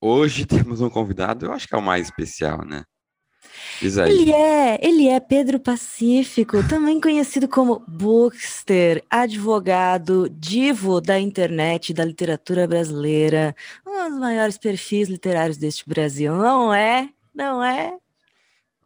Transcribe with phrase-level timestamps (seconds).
[0.00, 2.84] Hoje temos um convidado, eu acho que é o mais especial, né?
[4.12, 12.04] Ele é, ele é Pedro Pacífico, também conhecido como Bookster, advogado, divo da internet, da
[12.04, 13.54] literatura brasileira,
[13.86, 17.10] um dos maiores perfis literários deste Brasil, não é?
[17.34, 17.96] Não é?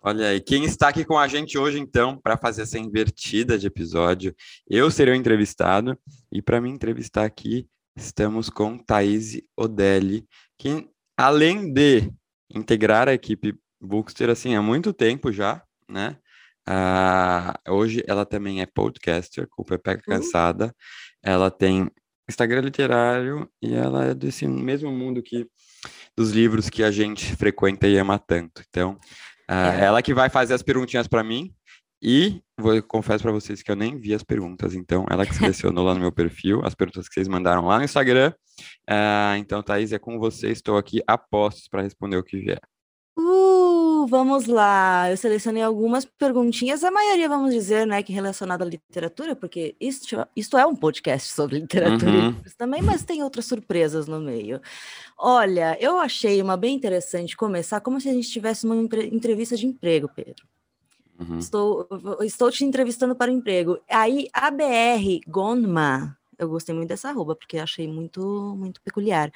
[0.02, 3.66] Olha aí, quem está aqui com a gente hoje, então, para fazer essa invertida de
[3.66, 4.34] episódio,
[4.68, 5.98] eu serei o entrevistado,
[6.30, 10.26] e para me entrevistar aqui, estamos com Thaís Odelli,
[10.58, 12.10] que além de
[12.54, 16.16] integrar a equipe Bookster assim há muito tempo já, né?
[16.66, 20.16] Uh, hoje ela também é podcaster com Pepeca uhum.
[20.16, 20.74] Cansada.
[21.22, 21.90] Ela tem
[22.28, 25.46] Instagram literário e ela é desse mesmo mundo que
[26.16, 28.62] dos livros que a gente frequenta e ama tanto.
[28.68, 28.92] Então,
[29.50, 29.84] uh, é.
[29.84, 31.54] ela que vai fazer as perguntinhas para mim
[32.04, 35.84] e vou confesso para vocês que eu nem vi as perguntas, então ela que selecionou
[35.84, 38.32] lá no meu perfil as perguntas que vocês mandaram lá no Instagram.
[38.88, 42.60] Uh, então, Thaís, é com você, estou aqui a postos para responder o que vier.
[43.18, 45.10] Uh, vamos lá.
[45.10, 50.26] Eu selecionei algumas perguntinhas, a maioria, vamos dizer, né, que relacionada à literatura, porque isto,
[50.36, 52.36] isto é um podcast sobre literatura uhum.
[52.58, 54.60] também, mas tem outras surpresas no meio.
[55.16, 59.66] Olha, eu achei uma bem interessante começar como se a gente tivesse uma entrevista de
[59.66, 60.44] emprego, Pedro.
[61.18, 61.38] Uhum.
[61.38, 61.88] Estou,
[62.22, 63.78] estou te entrevistando para o emprego.
[63.88, 69.30] Aí, a BR Gonma, eu gostei muito dessa arroba, porque achei muito, muito peculiar.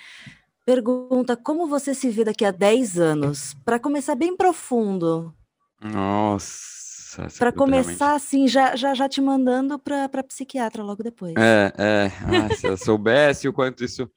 [0.67, 3.55] Pergunta como você se vê daqui a 10 anos?
[3.65, 5.35] Para começar bem profundo.
[5.81, 6.79] Nossa.
[7.39, 11.35] Para começar assim, já, já, já te mandando para psiquiatra logo depois.
[11.39, 12.07] É, é.
[12.07, 14.11] Ah, se eu soubesse o quanto isso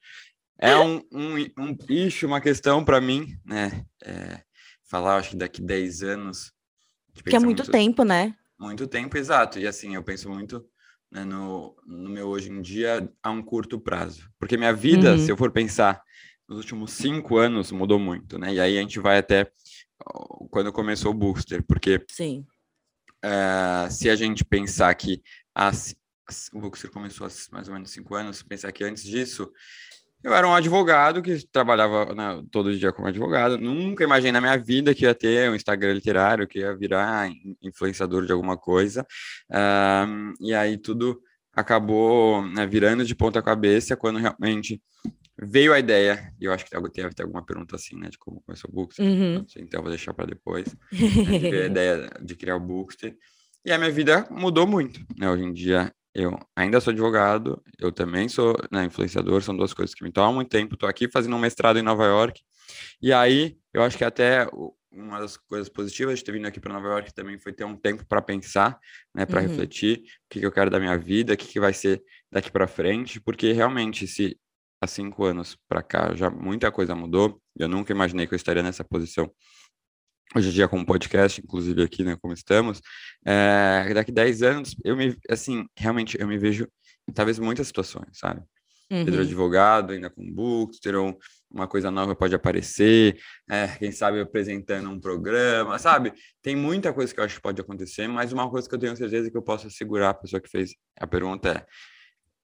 [0.58, 3.84] é um, um, um bicho, uma questão para mim, né?
[4.04, 4.40] É,
[4.84, 6.52] falar, acho que daqui 10 anos
[7.14, 8.34] que é muito, muito, tempo, né?
[8.58, 9.58] Muito tempo, exato.
[9.58, 10.64] E assim, eu penso muito
[11.10, 14.30] né, no, no meu hoje em dia a um curto prazo.
[14.38, 15.18] Porque minha vida, uhum.
[15.18, 16.02] se eu for pensar
[16.48, 18.54] nos últimos cinco anos, mudou muito, né?
[18.54, 19.50] E aí a gente vai até
[20.50, 22.44] quando começou o Booster, porque Sim.
[23.24, 25.22] Uh, se a gente pensar que
[25.54, 25.94] as,
[26.52, 29.50] o Booster começou há mais ou menos cinco anos, pensar que antes disso
[30.22, 33.58] eu era um advogado que trabalhava né, todo dia como advogado.
[33.58, 38.24] Nunca imaginei na minha vida que ia ter um Instagram literário, que ia virar influenciador
[38.24, 39.06] de alguma coisa.
[39.50, 41.20] Um, e aí tudo
[41.52, 44.80] acabou né, virando de ponta cabeça quando realmente
[45.36, 46.32] veio a ideia.
[46.40, 49.04] E eu acho que deve ter alguma pergunta assim, né, de como começou o Bookster.
[49.04, 49.44] Uhum.
[49.56, 50.74] Então eu vou deixar para depois.
[50.92, 53.16] veio a ideia de criar o Bookster.
[53.64, 55.00] E a minha vida mudou muito.
[55.16, 55.28] Né?
[55.28, 59.94] Hoje em dia eu ainda sou advogado, eu também sou né, influenciador, são duas coisas
[59.94, 60.74] que me tomam muito tempo.
[60.74, 62.42] Estou aqui fazendo um mestrado em Nova York,
[63.00, 64.46] e aí eu acho que até
[64.90, 67.76] uma das coisas positivas de ter vindo aqui para Nova York também foi ter um
[67.76, 68.78] tempo para pensar,
[69.14, 69.48] né, para uhum.
[69.48, 72.50] refletir o que, que, eu quero da minha vida, o que, que vai ser daqui
[72.50, 74.38] para frente, porque realmente, se
[74.82, 78.62] há cinco anos para cá já muita coisa mudou, eu nunca imaginei que eu estaria
[78.62, 79.32] nessa posição
[80.34, 82.80] hoje em dia com um podcast, inclusive aqui, né, como estamos,
[83.24, 86.66] é, daqui 10 anos, eu me, assim, realmente, eu me vejo
[87.08, 88.42] em talvez muitas situações, sabe?
[88.90, 89.06] Uhum.
[89.06, 91.18] Pedro advogado, ainda com Bookster, ou
[91.50, 93.18] uma coisa nova pode aparecer,
[93.50, 96.12] é, quem sabe apresentando um programa, sabe?
[96.42, 98.96] Tem muita coisa que eu acho que pode acontecer, mas uma coisa que eu tenho
[98.96, 101.66] certeza que eu posso assegurar a pessoa que fez a pergunta é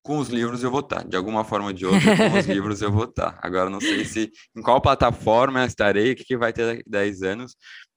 [0.03, 1.07] com os livros eu vou estar.
[1.07, 3.39] De alguma forma ou de outra, com os livros eu vou estar.
[3.43, 7.23] Agora, não sei se em qual plataforma estarei, o que, que vai ter daqui 10
[7.23, 7.57] anos.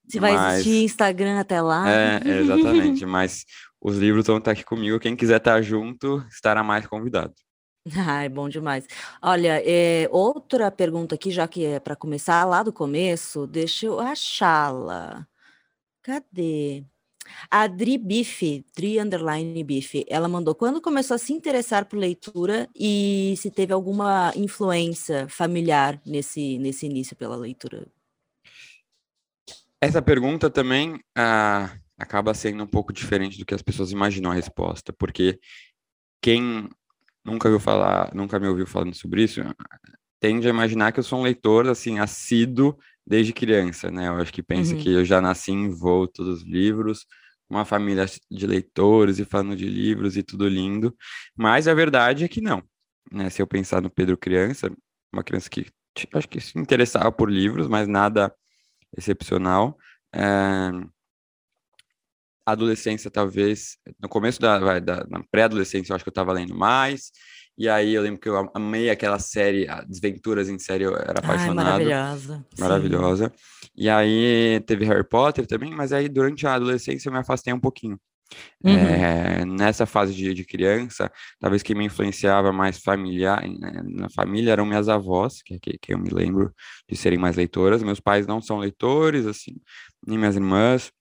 [0.09, 0.33] Se mas...
[0.33, 1.89] vai existir Instagram até lá.
[1.89, 3.05] É, exatamente.
[3.05, 3.45] mas
[3.81, 4.99] os livros vão estar aqui comigo.
[4.99, 7.33] Quem quiser estar junto, estará mais convidado.
[7.97, 8.85] Ah, é bom demais.
[9.21, 13.99] Olha, é, outra pergunta aqui, já que é para começar lá do começo, deixa eu
[13.99, 15.25] achá-la.
[16.03, 16.85] Cadê?
[17.49, 22.67] A Dri Bife, Dri Underline Bife, ela mandou quando começou a se interessar por leitura
[22.75, 27.87] e se teve alguma influência familiar nesse, nesse início pela leitura.
[29.79, 34.35] Essa pergunta também ah, acaba sendo um pouco diferente do que as pessoas imaginam a
[34.35, 35.39] resposta, porque
[36.21, 36.69] quem
[37.25, 39.41] nunca viu falar, nunca me ouviu falando sobre isso,
[40.19, 44.07] tende a imaginar que eu sou um leitor assim assíduo desde criança, né?
[44.07, 44.79] Eu acho que pensa uhum.
[44.79, 47.05] que eu já nasci envolto dos livros,
[47.51, 50.95] uma família de leitores e falando de livros e tudo lindo,
[51.35, 52.63] mas a verdade é que não.
[53.11, 53.29] Né?
[53.29, 54.71] Se eu pensar no Pedro criança,
[55.13, 55.67] uma criança que
[56.13, 58.33] acho que se interessava por livros, mas nada
[58.97, 59.77] excepcional.
[60.15, 60.71] É,
[62.45, 67.11] adolescência, talvez, no começo da, da pré-adolescência, eu acho que eu estava lendo mais.
[67.61, 71.59] E aí eu lembro que eu amei aquela série, Desventuras em série, eu era apaixonado.
[71.59, 72.45] Ai, maravilhosa.
[72.57, 73.33] Maravilhosa.
[73.35, 73.67] Sim.
[73.77, 77.59] E aí teve Harry Potter também, mas aí durante a adolescência eu me afastei um
[77.59, 77.99] pouquinho.
[78.63, 78.71] Uhum.
[78.71, 84.53] É, nessa fase de, de, criança, talvez quem me influenciava mais familiar, né, na família
[84.53, 86.51] eram minhas avós, que, que, que, eu me lembro
[86.89, 87.83] de serem mais leitoras.
[87.83, 89.53] Meus pais não são leitores, assim,
[90.07, 90.91] nem minhas irmãs.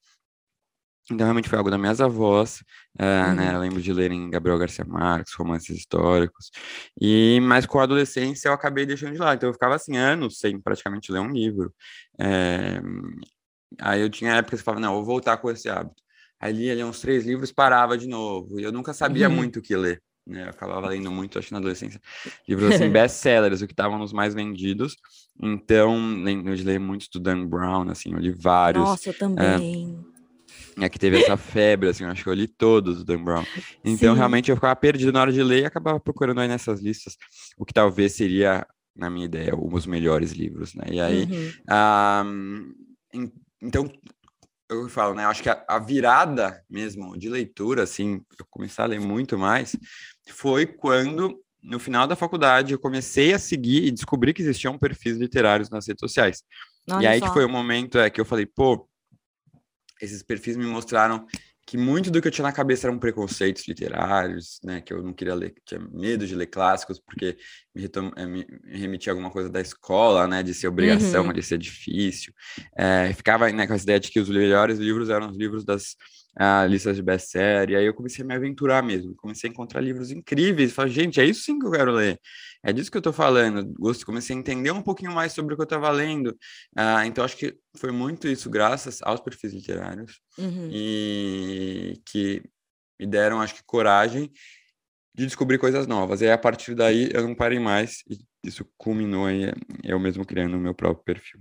[1.11, 2.63] Então, realmente foi algo das minhas avós,
[3.01, 3.35] uh, uhum.
[3.35, 3.55] né?
[3.55, 6.51] Eu lembro de lerem Gabriel Garcia Marques, romances históricos.
[7.01, 9.37] E, mas com a adolescência eu acabei deixando de lado.
[9.37, 11.75] Então, eu ficava assim, anos sem praticamente ler um livro.
[12.19, 12.81] É...
[13.81, 16.03] Aí eu tinha épocas que eu falava, não, vou voltar com esse hábito.
[16.41, 18.61] Aí lia, lia uns três livros, parava de novo.
[18.61, 19.35] E eu nunca sabia uhum.
[19.35, 20.03] muito o que ler.
[20.27, 20.45] Né?
[20.45, 22.01] Eu acabava lendo muito, acho, na adolescência.
[22.49, 24.97] Livros assim, best-sellers, o que estavam nos mais vendidos.
[25.43, 28.85] Então, de ler muito do Dan Brown, assim, eu li vários.
[28.85, 29.99] Nossa, eu também.
[30.17, 30.20] É,
[30.85, 33.45] é que teve essa febre, assim, eu acho que eu li todos do Dan Brown.
[33.85, 34.19] Então, Sim.
[34.19, 37.17] realmente, eu ficava perdido na hora de ler e acabava procurando aí nessas listas
[37.57, 40.85] o que talvez seria, na minha ideia, os melhores livros, né?
[40.91, 41.53] E aí, uhum.
[41.69, 42.25] ah,
[43.63, 43.91] então,
[44.71, 45.25] eu falo, né?
[45.25, 49.37] Eu acho que a, a, virada mesmo de leitura, assim, eu comecei a ler muito
[49.37, 49.77] mais,
[50.29, 55.17] foi quando, no final da faculdade, eu comecei a seguir e descobri que existiam perfis
[55.17, 56.43] literários nas redes sociais.
[56.91, 57.27] Olha e aí só.
[57.27, 58.89] que foi o momento é, que eu falei, pô,
[60.01, 61.27] esses perfis me mostraram
[61.71, 65.13] que muito do que eu tinha na cabeça eram preconceitos literários, né, que eu não
[65.13, 67.37] queria ler, tinha medo de ler clássicos porque
[67.73, 71.33] me, retom, eh, me remetia a alguma coisa da escola, né, de ser obrigação, uhum.
[71.33, 72.33] de ser difícil.
[72.77, 75.95] É, ficava né, com essa ideia de que os melhores livros eram os livros das
[76.37, 79.81] a listas de best-seller, e aí eu comecei a me aventurar mesmo, comecei a encontrar
[79.81, 82.21] livros incríveis, falei, gente, é isso sim que eu quero ler,
[82.63, 85.57] é disso que eu tô falando, gosto, comecei a entender um pouquinho mais sobre o
[85.57, 86.29] que eu estava lendo,
[86.79, 90.69] uh, então acho que foi muito isso graças aos perfis literários, uhum.
[90.73, 92.43] e que
[92.99, 94.31] me deram, acho que, coragem
[95.15, 98.65] de descobrir coisas novas, e aí, a partir daí eu não parei mais, e isso
[98.79, 101.41] culminou aí, eu mesmo criando o meu próprio perfil.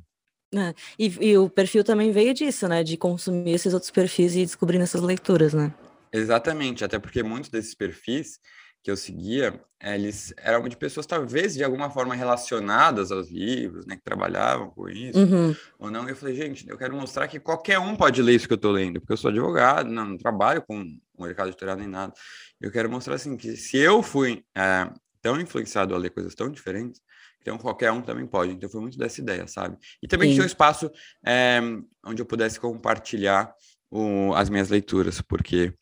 [0.54, 2.84] É, e, e, o perfil também veio disso, né?
[2.84, 5.74] De consumir esses outros perfis e descobrir essas leituras, né?
[6.12, 8.40] Exatamente, até porque muitos desses perfis
[8.82, 13.98] que eu seguia, eles eram de pessoas talvez de alguma forma relacionadas aos livros, né,
[13.98, 15.56] que trabalhavam com isso, uhum.
[15.78, 16.08] ou não.
[16.08, 18.72] Eu falei, gente, eu quero mostrar que qualquer um pode ler isso que eu estou
[18.72, 20.82] lendo, porque eu sou advogado, não, não trabalho com
[21.18, 22.14] o mercado editorial nem nada.
[22.60, 24.90] Eu quero mostrar assim que se eu fui é,
[25.22, 27.02] tão influenciado a ler coisas tão diferentes,
[27.42, 28.52] então, qualquer um também pode.
[28.52, 29.78] Então, foi muito dessa ideia, sabe?
[30.02, 30.36] E também Sim.
[30.36, 30.92] tinha um espaço
[31.26, 31.60] é,
[32.06, 33.54] onde eu pudesse compartilhar
[33.90, 35.74] o, as minhas leituras, porque,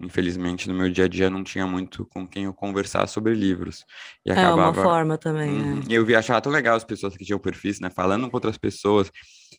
[0.00, 3.84] infelizmente, no meu dia a dia não tinha muito com quem eu conversar sobre livros.
[4.24, 4.80] E é acabava...
[4.80, 5.80] uma forma também, uhum.
[5.80, 5.84] é.
[5.90, 7.90] Eu vi achar tão legal as pessoas que tinham perfis, né?
[7.90, 9.10] Falando com outras pessoas,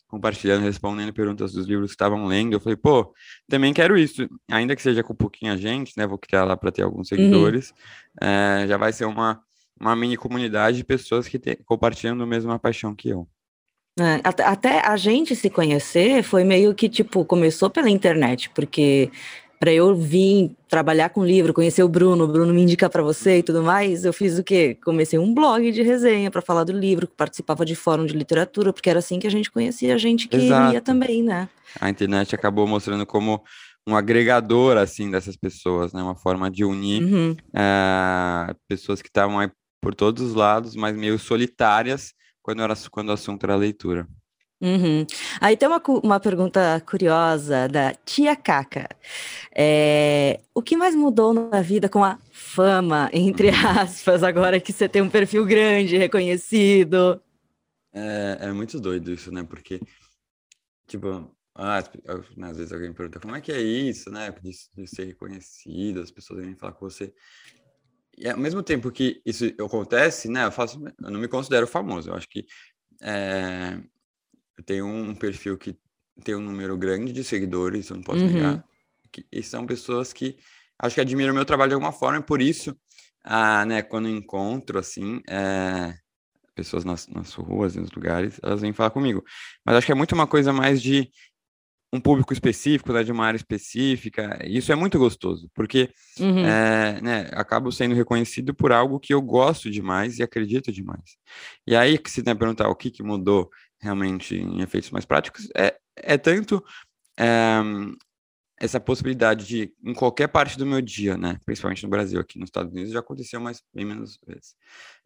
[0.08, 2.52] compartilhando, respondendo perguntas dos livros que estavam lendo.
[2.52, 3.14] Eu falei, pô,
[3.48, 4.28] também quero isso.
[4.50, 6.04] Ainda que seja com pouquinha gente, né?
[6.04, 7.16] Vou criar lá para ter alguns uhum.
[7.16, 7.70] seguidores.
[7.70, 8.28] Uhum.
[8.28, 9.40] É, já vai ser uma
[9.80, 13.28] uma mini comunidade de pessoas que te, compartilham a mesma paixão que eu.
[13.98, 19.10] É, até, a gente se conhecer foi meio que, tipo, começou pela internet, porque
[19.58, 23.38] para eu vir trabalhar com livro, conhecer o Bruno, o Bruno me indicar para você
[23.38, 24.76] e tudo mais, eu fiz o quê?
[24.84, 28.90] Comecei um blog de resenha para falar do livro, participava de fórum de literatura, porque
[28.90, 30.74] era assim que a gente conhecia a gente que Exato.
[30.74, 31.48] ia também, né?
[31.80, 33.42] A internet acabou mostrando como
[33.86, 36.02] um agregador assim dessas pessoas, né?
[36.02, 37.32] Uma forma de unir uhum.
[37.32, 39.40] uh, pessoas que estavam
[39.84, 44.08] por todos os lados, mas meio solitárias quando, era, quando o assunto era leitura.
[44.60, 45.06] Uhum.
[45.42, 48.88] Aí tem uma, uma pergunta curiosa da Tia Caca.
[49.54, 53.68] É, o que mais mudou na vida com a fama, entre uhum.
[53.78, 57.20] aspas, agora que você tem um perfil grande, reconhecido?
[57.92, 59.42] É, é muito doido isso, né?
[59.42, 59.80] Porque,
[60.86, 64.34] tipo, ah, às vezes alguém pergunta como é que é isso, né?
[64.42, 67.12] De, de ser reconhecido, as pessoas vêm falar com você.
[68.16, 72.10] E ao mesmo tempo que isso acontece, né, eu, faço, eu não me considero famoso.
[72.10, 72.46] Eu acho que
[73.02, 73.78] é,
[74.56, 75.76] eu tenho um perfil que
[76.22, 78.32] tem um número grande de seguidores, eu não posso uhum.
[78.32, 78.64] negar.
[79.10, 80.36] Que, e são pessoas que
[80.78, 82.76] acho que admiram o meu trabalho de alguma forma, e por isso,
[83.24, 85.94] ah, né, quando encontro, assim, é,
[86.54, 89.24] pessoas nas, nas ruas, nos lugares, elas vêm falar comigo.
[89.64, 91.10] Mas acho que é muito uma coisa mais de
[91.94, 94.36] um público específico, né, de uma área específica.
[94.44, 96.44] Isso é muito gostoso, porque uhum.
[96.44, 101.16] é, né, acabo sendo reconhecido por algo que eu gosto demais e acredito demais.
[101.64, 103.48] E aí, que se né, perguntar o que, que mudou
[103.80, 106.64] realmente em efeitos mais práticos, é, é tanto
[107.16, 107.60] é,
[108.58, 112.48] essa possibilidade de, em qualquer parte do meu dia, né, principalmente no Brasil, aqui nos
[112.48, 114.56] Estados Unidos já aconteceu, mas bem menos vezes,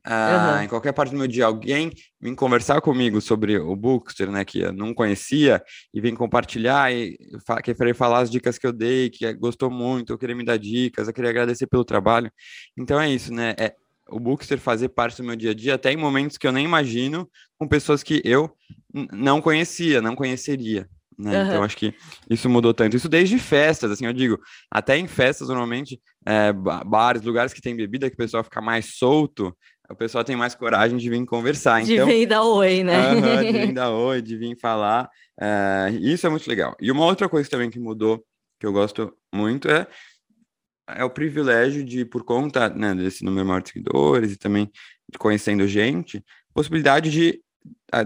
[0.07, 0.62] uhum.
[0.62, 4.61] em qualquer parte do meu dia, alguém vem conversar comigo sobre o Bookster, né, que
[4.61, 5.62] eu não conhecia,
[5.93, 7.17] e vem compartilhar e
[7.62, 11.09] querer falar as dicas que eu dei, que gostou muito, eu queria me dar dicas,
[11.09, 12.31] eu queria agradecer pelo trabalho.
[12.76, 13.55] Então é isso, né?
[13.59, 13.75] É,
[14.11, 16.64] o Bookster fazer parte do meu dia a dia, até em momentos que eu nem
[16.64, 17.28] imagino,
[17.59, 18.50] com pessoas que eu
[19.12, 20.88] não conhecia, não conheceria.
[21.18, 21.37] Né?
[21.37, 21.48] Uhum.
[21.48, 21.94] Então, acho que
[22.30, 22.96] isso mudou tanto.
[22.96, 24.38] Isso desde festas, assim, eu digo,
[24.70, 28.96] até em festas, normalmente, é, bares, lugares que tem bebida, que o pessoal fica mais
[28.96, 29.56] solto,
[29.90, 31.82] o pessoal tem mais coragem de vir conversar.
[31.82, 33.14] De então, vir dar oi, né?
[33.14, 35.08] De vir dar oi, de vir falar.
[35.40, 36.76] É, isso é muito legal.
[36.80, 38.22] E uma outra coisa também que mudou,
[38.60, 39.87] que eu gosto muito, é
[40.88, 44.70] é o privilégio de, por conta né, desse número maior de seguidores e também
[45.10, 47.40] de conhecendo gente, possibilidade de,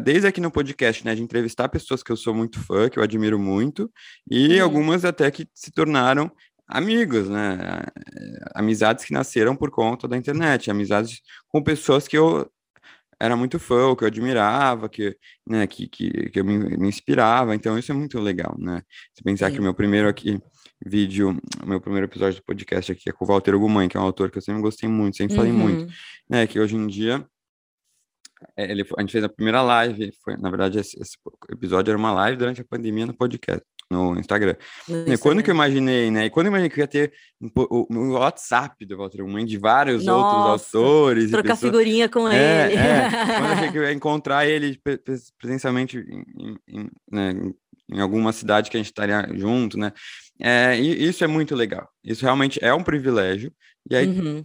[0.03, 3.03] desde aqui no podcast, né, de entrevistar pessoas que eu sou muito fã, que eu
[3.03, 3.91] admiro muito,
[4.31, 4.65] e uhum.
[4.65, 6.31] algumas até que se tornaram
[6.67, 7.59] amigos, né,
[8.55, 12.51] amizades que nasceram por conta da internet, amizades com pessoas que eu
[13.21, 15.17] era muito fã, que eu admirava, que,
[15.47, 18.83] né, que, que, que eu me, me inspirava, então isso é muito legal, né,
[19.15, 19.55] se pensar Sim.
[19.55, 20.41] que o meu primeiro aqui
[20.85, 24.01] vídeo, o meu primeiro episódio do podcast aqui é com o Walter Guman, que é
[24.01, 25.59] um autor que eu sempre gostei muito, sempre falei uhum.
[25.59, 25.93] muito,
[26.29, 27.25] né, que hoje em dia
[28.57, 31.17] ele, a gente fez a primeira live, foi, na verdade, esse, esse,
[31.51, 34.57] episódio era uma live durante a pandemia no podcast, no Instagram.
[34.89, 36.27] No Quando que eu imaginei, né?
[36.27, 37.13] E quando eu imaginei que eu ia ter
[37.57, 41.31] o, o WhatsApp do Walter Guman, de vários Nossa, outros autores.
[41.31, 41.73] Trocar pessoas...
[41.73, 42.75] figurinha com é, ele.
[42.77, 43.11] É.
[43.11, 44.81] quando eu achei que eu ia encontrar ele
[45.39, 47.35] presencialmente em, em, né,
[47.91, 49.93] em alguma cidade que a gente estaria junto, né?
[50.41, 51.89] É, e isso é muito legal.
[52.03, 53.53] Isso realmente é um privilégio.
[53.91, 54.45] E aí, uhum.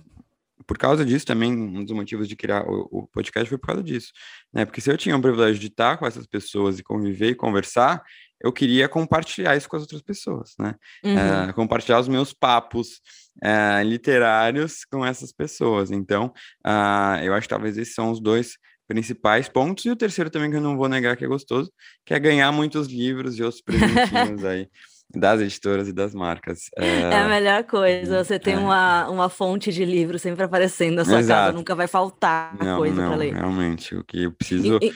[0.67, 3.81] Por causa disso, também, um dos motivos de criar o, o, podcast foi por causa
[3.81, 4.11] disso.
[4.53, 4.65] Né?
[4.65, 8.03] Porque se eu tinha o privilégio de estar com essas pessoas e conviver e conversar,
[8.41, 10.75] eu queria compartilhar isso com as outras pessoas, né?
[11.03, 11.17] Uhum.
[11.17, 13.01] É, compartilhar os meus papos
[13.41, 15.89] é, literários com essas pessoas.
[15.89, 16.31] Então,
[16.65, 18.57] uh, eu acho que talvez esses são os dois
[18.87, 19.85] principais pontos.
[19.85, 21.71] E o terceiro também, que eu não vou negar que é gostoso,
[22.05, 24.69] que é ganhar muitos livros e outros presentinhos aí
[25.15, 26.69] das editoras e das marcas.
[26.77, 28.57] É, é a melhor coisa, você tem é.
[28.57, 31.39] uma, uma fonte de livro sempre aparecendo na sua Exato.
[31.39, 33.33] casa, nunca vai faltar não, coisa para ler.
[33.33, 34.93] Realmente, o que eu preciso e, e...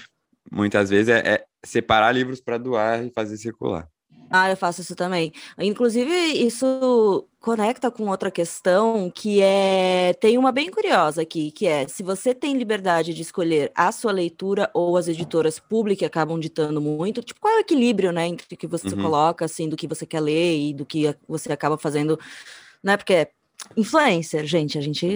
[0.52, 3.88] muitas vezes é, é separar livros para doar e fazer circular.
[4.32, 5.34] Ah, eu faço isso também.
[5.60, 11.88] Inclusive, isso conecta com outra questão que é tem uma bem curiosa aqui, que é
[11.88, 16.80] se você tem liberdade de escolher a sua leitura ou as editoras públicas acabam ditando
[16.80, 19.02] muito, tipo, qual é o equilíbrio, né, entre o que você uhum.
[19.02, 22.18] coloca assim, do que você quer ler e do que você acaba fazendo,
[22.82, 22.96] né?
[22.96, 23.28] Porque
[23.76, 25.08] influencer, gente, a gente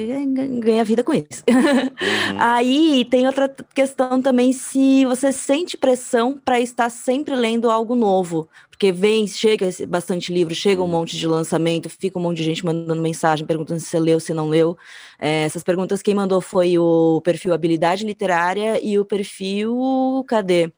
[0.59, 1.43] ganha vida com isso.
[1.49, 2.37] Uhum.
[2.39, 8.47] Aí tem outra questão também se você sente pressão para estar sempre lendo algo novo,
[8.69, 12.65] porque vem, chega bastante livro, chega um monte de lançamento, fica um monte de gente
[12.65, 14.77] mandando mensagem, perguntando se você leu, se não leu.
[15.19, 20.71] É, essas perguntas quem mandou foi o perfil Habilidade Literária e o perfil, cadê?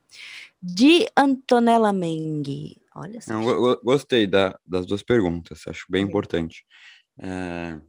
[0.62, 2.78] De Antonella Meng.
[2.96, 3.34] Olha só.
[3.84, 6.66] Gostei da, das duas perguntas, acho bem importante.
[7.20, 7.80] É,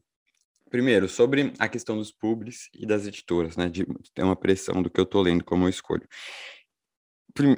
[0.71, 3.69] primeiro, sobre a questão dos pubs e das editoras, né?
[3.69, 6.07] De ter uma pressão do que eu tô lendo, como eu escolho.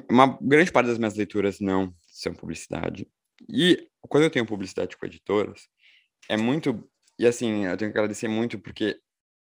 [0.09, 3.07] Uma grande parte das minhas leituras não são publicidade.
[3.49, 5.67] E quando eu tenho publicidade com editoras,
[6.29, 6.87] é muito.
[7.17, 8.99] E assim, eu tenho que agradecer muito, porque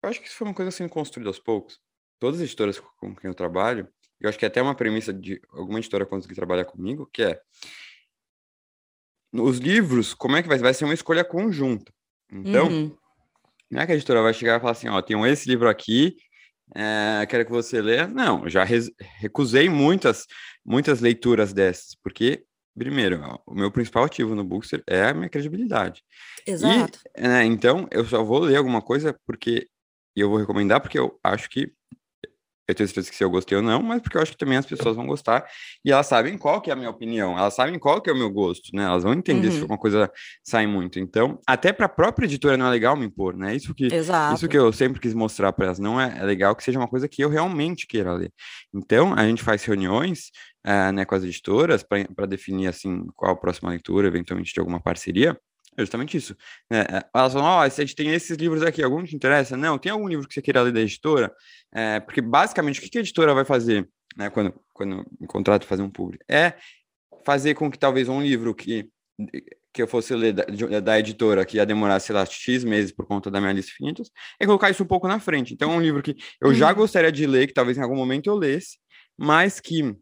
[0.03, 1.81] eu acho que isso foi uma coisa sendo construída aos poucos.
[2.19, 3.89] Todas as editoras com quem eu trabalho,
[4.21, 7.41] eu acho que é até uma premissa de alguma editora conseguir trabalhar comigo, que é.
[9.33, 10.59] Os livros, como é que vai?
[10.59, 11.93] Vai ser uma escolha conjunta.
[12.30, 12.97] Então, uhum.
[13.70, 16.16] não é que a editora vai chegar e falar assim, ó, tem esse livro aqui,
[16.75, 18.06] é, quero que você leia.
[18.06, 18.64] Não, já
[19.18, 20.26] recusei muitas,
[20.64, 22.44] muitas leituras dessas, porque,
[22.76, 26.02] primeiro, o meu principal ativo no Bookster é a minha credibilidade.
[26.47, 27.00] Exato.
[27.16, 29.66] E, é, então, eu só vou ler alguma coisa porque
[30.18, 31.73] e eu vou recomendar porque eu acho que
[32.69, 34.59] eu tenho certeza que se eu gostei ou não, mas porque eu acho que também
[34.59, 35.47] as pessoas vão gostar
[35.83, 38.17] e elas sabem qual que é a minha opinião, elas sabem qual que é o
[38.17, 38.85] meu gosto, né?
[38.85, 39.59] Elas vão entender uhum.
[39.59, 40.11] se uma coisa
[40.45, 41.01] sai muito.
[41.01, 43.57] Então, até para a própria editora não é legal me impor, né?
[43.57, 44.35] Isso que Exato.
[44.35, 46.89] isso que eu sempre quis mostrar para elas, não é, é, legal que seja uma
[46.89, 48.31] coisa que eu realmente queira ler.
[48.75, 50.31] Então, a gente faz reuniões
[50.67, 54.79] uh, né, com as editoras para definir assim qual a próxima leitura, eventualmente de alguma
[54.81, 55.39] parceria.
[55.78, 56.37] É justamente isso.
[56.68, 56.80] Né?
[56.80, 59.56] É, elas falam, ó, oh, a gente tem esses livros aqui, algum te interessa?
[59.56, 61.32] Não, tem algum livro que você queira ler da editora?
[61.73, 65.82] É, porque, basicamente, o que a editora vai fazer, né, quando, quando o contrato fazer
[65.82, 66.25] um público?
[66.28, 66.54] É
[67.25, 68.90] fazer com que talvez um livro que,
[69.73, 73.06] que eu fosse ler da, da editora, que ia demorar, sei lá, X meses por
[73.06, 75.54] conta da minha lista finitas, é colocar isso um pouco na frente.
[75.54, 76.75] Então, é um livro que eu já uhum.
[76.75, 78.78] gostaria de ler, que talvez em algum momento eu lesse,
[79.16, 79.94] mas que,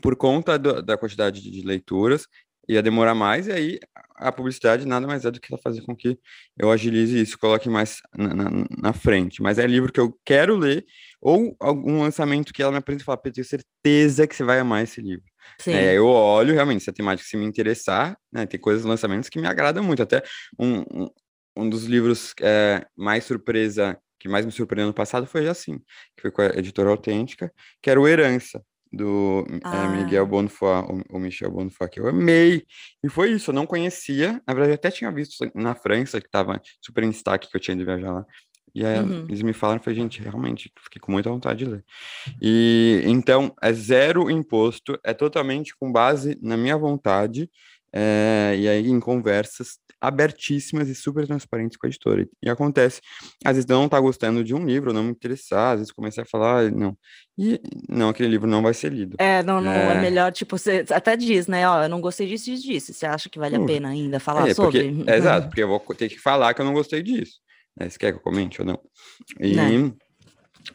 [0.00, 2.26] por conta do, da quantidade de leituras,
[2.66, 3.78] ia demorar mais, e aí
[4.18, 6.18] a publicidade nada mais é do que ela fazer com que
[6.58, 9.42] eu agilize isso, coloque mais na, na, na, frente.
[9.42, 10.84] Mas é livro que eu quero ler,
[11.20, 14.58] ou algum lançamento que ela me apresenta e fala, eu tenho certeza que você vai
[14.58, 15.24] amar esse livro.
[15.66, 19.40] É, eu olho realmente se a temática se me interessar, né, tem coisas, lançamentos que
[19.40, 20.02] me agradam muito.
[20.02, 20.22] Até
[20.58, 21.08] um, um,
[21.56, 25.78] um dos livros é, mais surpresa, que mais me surpreendeu no passado foi assim,
[26.16, 29.84] que foi com a editora autêntica, que era o Herança, do é, ah.
[29.84, 32.64] é, Miguel Bonfoy, o, o Michel Bonfoy, que eu amei.
[33.02, 34.42] E foi isso, eu não conhecia.
[34.46, 37.60] Na verdade, eu até tinha visto na França, que estava super em destaque, que eu
[37.60, 38.26] tinha ido viajar lá.
[38.74, 39.24] E aí uhum.
[39.28, 41.84] eles me falaram, foi gente, realmente, fiquei com muita vontade de ler.
[42.40, 47.50] E então, é zero imposto, é totalmente com base na minha vontade,
[47.92, 52.28] é, e aí em conversas abertíssimas e super transparentes com a editora.
[52.42, 53.00] E acontece,
[53.44, 56.26] às vezes não tá gostando de um livro, não me interessar, às vezes comecei a
[56.26, 56.96] falar, não.
[57.36, 59.16] E não, aquele livro não vai ser lido.
[59.18, 61.68] É, não, não é, é melhor, tipo, você até diz, né?
[61.68, 62.92] Ó, eu não gostei disso, disso, disso.
[62.92, 64.92] Você acha que vale a pena ainda falar é, sobre?
[64.92, 67.38] Porque, é, exato, porque eu vou ter que falar que eu não gostei disso.
[67.76, 67.88] Né?
[67.88, 68.80] Você quer que eu comente ou não?
[69.40, 69.54] E.
[69.54, 69.96] Não.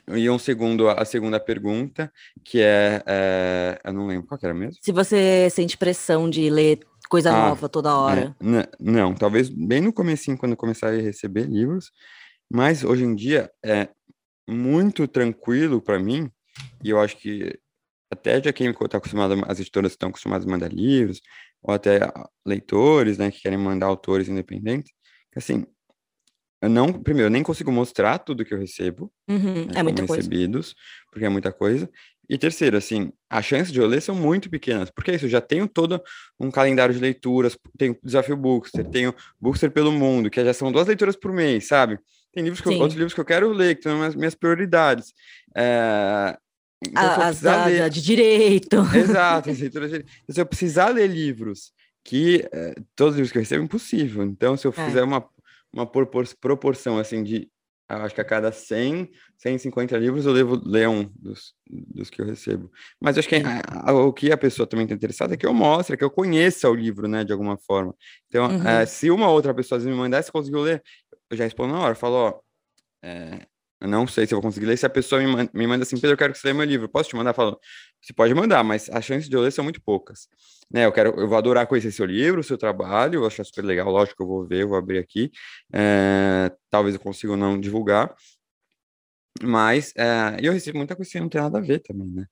[0.07, 2.11] E um segundo, a segunda pergunta,
[2.43, 4.79] que é, é, eu não lembro qual era mesmo.
[4.81, 6.79] Se você sente pressão de ler
[7.13, 8.35] coisa ah, nova toda hora.
[8.41, 11.91] É, não, talvez bem no comecinho, quando eu começar a receber livros,
[12.51, 13.89] mas hoje em dia é
[14.49, 16.27] muito tranquilo para mim,
[16.83, 17.55] e eu acho que
[18.11, 21.21] até já quem está acostumado, as editoras estão acostumadas a mandar livros,
[21.61, 21.99] ou até
[22.43, 24.91] leitores, né, que querem mandar autores independentes,
[25.35, 25.67] assim,
[26.63, 30.01] eu não, primeiro, eu nem consigo mostrar tudo que eu recebo, uhum, né, é muita
[30.01, 31.07] recebidos, coisa.
[31.11, 31.87] porque é muita coisa.
[32.29, 35.29] E terceiro, assim, as chances de eu ler são muito pequenas, porque é isso, eu
[35.29, 36.01] já tenho todo
[36.39, 40.87] um calendário de leituras, tenho Desafio Bookster, tenho Bookster pelo Mundo, que já são duas
[40.87, 41.99] leituras por mês, sabe?
[42.31, 45.13] Tem livros que eu, outros livros que eu quero ler, que são as minhas prioridades.
[45.55, 46.37] É...
[46.85, 47.89] Então, as da, ler...
[47.89, 48.77] de direito.
[48.95, 50.05] Exato, as leituras de...
[50.29, 51.71] Se eu precisar ler livros
[52.03, 54.23] que é, todos os livros que eu recebo é impossível.
[54.23, 54.85] Então, se eu é.
[54.85, 55.25] fizer uma,
[55.71, 57.49] uma proporção assim de
[57.87, 62.25] acho que a cada 100, 150 livros eu devo ler um dos, dos que eu
[62.25, 62.71] recebo.
[62.99, 65.53] Mas acho que a, a, o que a pessoa também está interessada é que eu
[65.53, 67.93] mostre, que eu conheça o livro, né, de alguma forma.
[68.27, 68.67] Então, uhum.
[68.67, 70.83] é, se uma outra pessoa me mandar, se conseguiu ler,
[71.29, 72.39] eu já respondo na hora, falo, ó,
[73.03, 73.45] é,
[73.83, 74.77] eu não sei se eu vou conseguir ler.
[74.77, 76.65] Se a pessoa me manda, me manda assim, Pedro, eu quero que você leia meu
[76.65, 77.33] livro, posso te mandar?
[77.33, 77.59] Falo,
[78.01, 80.29] você pode mandar, mas as chances de eu ler são muito poucas.
[80.73, 83.63] Né, eu quero, eu vou adorar conhecer seu livro, seu trabalho, eu vou achar super
[83.63, 85.31] legal, lógico que eu vou ver, eu vou abrir aqui.
[85.71, 88.15] É, talvez eu consiga não divulgar.
[89.41, 92.25] Mas é, eu recebo muita coisa que não tem nada a ver também, né?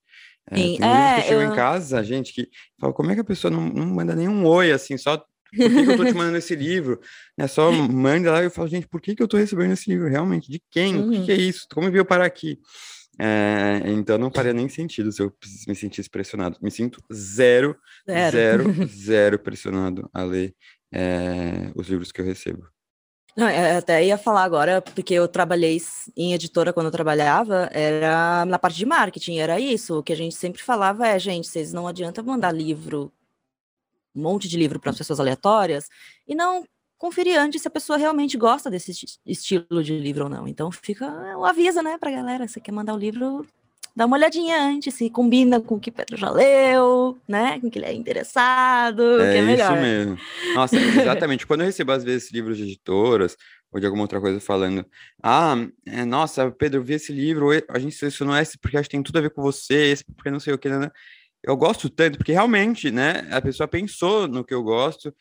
[0.49, 1.41] É, Sim, tem é, que eu...
[1.41, 2.49] em casa, gente, que
[2.79, 5.83] fala, como é que a pessoa não, não manda nenhum oi, assim, só por que,
[5.83, 6.99] que eu tô te mandando esse livro?
[7.37, 9.89] É só manda lá e eu falo, gente, por que, que eu tô recebendo esse
[9.89, 10.49] livro realmente?
[10.49, 10.95] De quem?
[10.95, 11.07] Uhum.
[11.07, 11.67] O que, que, é isso?
[11.71, 12.57] Como veio parar aqui?
[13.23, 15.31] É, então não faria nem sentido se eu
[15.67, 16.57] me sentisse pressionado.
[16.59, 17.77] Me sinto zero,
[18.09, 20.55] zero, zero, zero pressionado a ler
[20.91, 22.67] é, os livros que eu recebo.
[23.37, 25.79] Não, eu é, até ia falar agora, porque eu trabalhei
[26.17, 29.99] em editora quando eu trabalhava, era na parte de marketing, era isso.
[29.99, 33.13] O que a gente sempre falava é, gente, vocês não adianta mandar livro
[34.15, 35.87] um monte de livro para as pessoas aleatórias
[36.27, 36.65] e não
[37.01, 38.91] conferir antes se a pessoa realmente gosta desse
[39.25, 40.47] estilo de livro ou não.
[40.47, 43.43] Então fica o aviso, né, para galera, você quer mandar o livro,
[43.95, 47.71] dá uma olhadinha antes, se combina com o que Pedro já leu, né, com o
[47.71, 49.73] que ele é interessado, é que é melhor.
[49.73, 50.17] isso mesmo.
[50.53, 51.47] Nossa, exatamente.
[51.47, 53.35] Quando eu recebo às vezes livros de editoras
[53.71, 54.85] ou de alguma outra coisa falando,
[55.23, 55.55] ah,
[55.87, 59.01] é, nossa, Pedro, eu vi esse livro, a gente selecionou esse porque acho que tem
[59.01, 60.77] tudo a ver com você, esse porque não sei o que, né?
[60.77, 60.91] né
[61.43, 65.11] eu gosto tanto, porque realmente, né, a pessoa pensou no que eu gosto,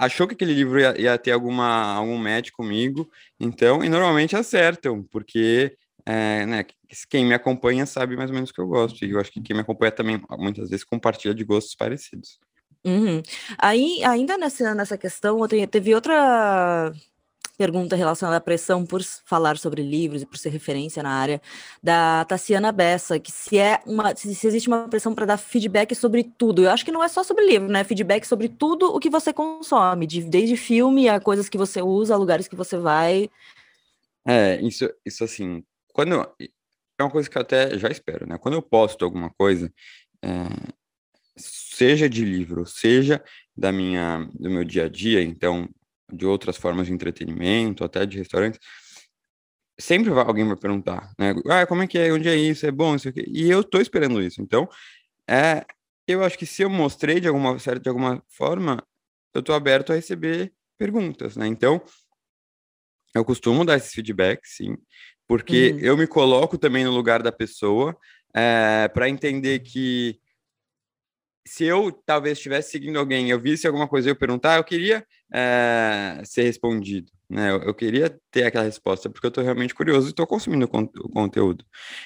[0.00, 5.02] achou que aquele livro ia, ia ter alguma, algum match comigo, então, e normalmente acertam,
[5.10, 6.64] porque é, né,
[7.10, 9.42] quem me acompanha sabe mais ou menos o que eu gosto, e eu acho que
[9.42, 12.40] quem me acompanha também, muitas vezes, compartilha de gostos parecidos.
[12.82, 13.22] Uhum.
[13.58, 15.38] Aí, ainda nessa, nessa questão,
[15.70, 16.90] teve outra
[17.60, 21.42] pergunta relacionada à pressão por falar sobre livros e por ser referência na área,
[21.82, 26.24] da Tassiana Bessa, que se é uma se, existe uma pressão para dar feedback sobre
[26.24, 26.64] tudo.
[26.64, 27.84] Eu acho que não é só sobre livro, né?
[27.84, 32.16] Feedback sobre tudo o que você consome, de, desde filme a coisas que você usa,
[32.16, 33.28] lugares que você vai.
[34.26, 36.14] É, isso, isso assim, quando
[36.98, 38.38] é uma coisa que eu até já espero, né?
[38.38, 39.70] Quando eu posto alguma coisa,
[40.24, 40.28] é,
[41.36, 43.22] seja de livro, seja
[43.54, 45.68] da minha do meu dia a dia, então
[46.12, 48.60] de outras formas de entretenimento, até de restaurantes,
[49.78, 51.34] sempre vai, alguém vai perguntar, né?
[51.48, 52.12] Ah, como é que é?
[52.12, 52.66] Onde é isso?
[52.66, 52.94] É bom?
[52.94, 53.24] Isso aqui?
[53.28, 54.40] E eu tô esperando isso.
[54.42, 54.68] Então,
[55.28, 55.64] é,
[56.06, 58.82] eu acho que se eu mostrei de alguma de alguma forma,
[59.34, 61.46] eu tô aberto a receber perguntas, né?
[61.46, 61.80] Então,
[63.14, 64.76] eu costumo dar esses feedbacks, sim,
[65.26, 65.78] porque uhum.
[65.78, 67.96] eu me coloco também no lugar da pessoa
[68.34, 70.20] é, para entender que
[71.46, 75.04] se eu talvez estivesse seguindo alguém, eu visse alguma coisa e eu perguntar, eu queria
[75.32, 77.50] é, ser respondido, né?
[77.50, 80.68] Eu, eu, queria ter aquela resposta, porque eu estou realmente curioso e estou consumindo o,
[80.68, 81.64] con o, conteúdo.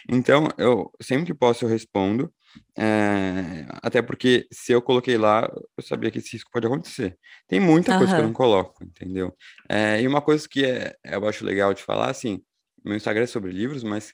[0.08, 2.32] Então, eu sempre que posso eu respondo,
[2.78, 7.18] é, até porque se eu coloquei lá, eu sabia que esse risco pode acontecer.
[7.48, 7.98] Tem muita uhum.
[7.98, 9.34] coisa que eu não coloco, entendeu?
[9.68, 12.40] É, e uma coisa que é, eu acho legal de falar, assim,
[12.84, 14.12] meu Instagram é sobre livros, mas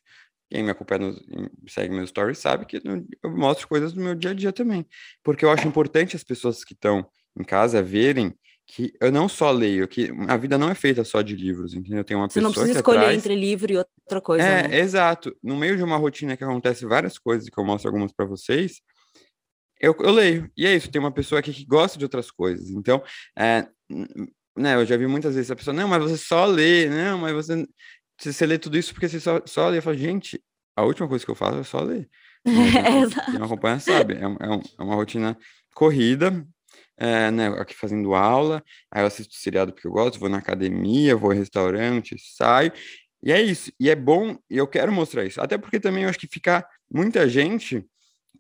[0.50, 2.82] quem me acompanha, no, segue meus stories, sabe que
[3.22, 4.84] eu mostro coisas do meu dia a dia também.
[5.22, 7.08] Porque eu acho importante as pessoas que estão
[7.38, 8.34] em casa verem
[8.66, 12.04] que eu não só leio, que a vida não é feita só de livros, entendeu?
[12.04, 13.18] Tem uma Você pessoa não precisa que escolher atrás...
[13.18, 14.44] entre livro e outra coisa.
[14.44, 14.78] É, né?
[14.78, 15.36] exato.
[15.42, 18.80] No meio de uma rotina que acontece várias coisas, que eu mostro algumas para vocês,
[19.80, 20.50] eu, eu, leio.
[20.56, 22.70] E é isso, tem uma pessoa aqui que gosta de outras coisas.
[22.70, 23.02] Então,
[23.36, 23.66] é,
[24.56, 27.32] né, eu já vi muitas vezes a pessoa, não, mas você só lê, não, mas
[27.34, 27.66] você
[28.20, 29.78] você lê tudo isso porque você só, só lê.
[29.78, 30.42] Eu falo, gente,
[30.76, 32.08] a última coisa que eu faço é só ler.
[32.44, 35.36] Quem me acompanha sabe, é, é, um, é uma rotina
[35.74, 36.46] corrida,
[36.96, 41.16] é, né, aqui fazendo aula, aí eu assisto seriado porque eu gosto, vou na academia,
[41.16, 42.72] vou ao restaurante, saio,
[43.22, 46.08] e é isso, e é bom, e eu quero mostrar isso, até porque também eu
[46.08, 47.86] acho que ficar muita gente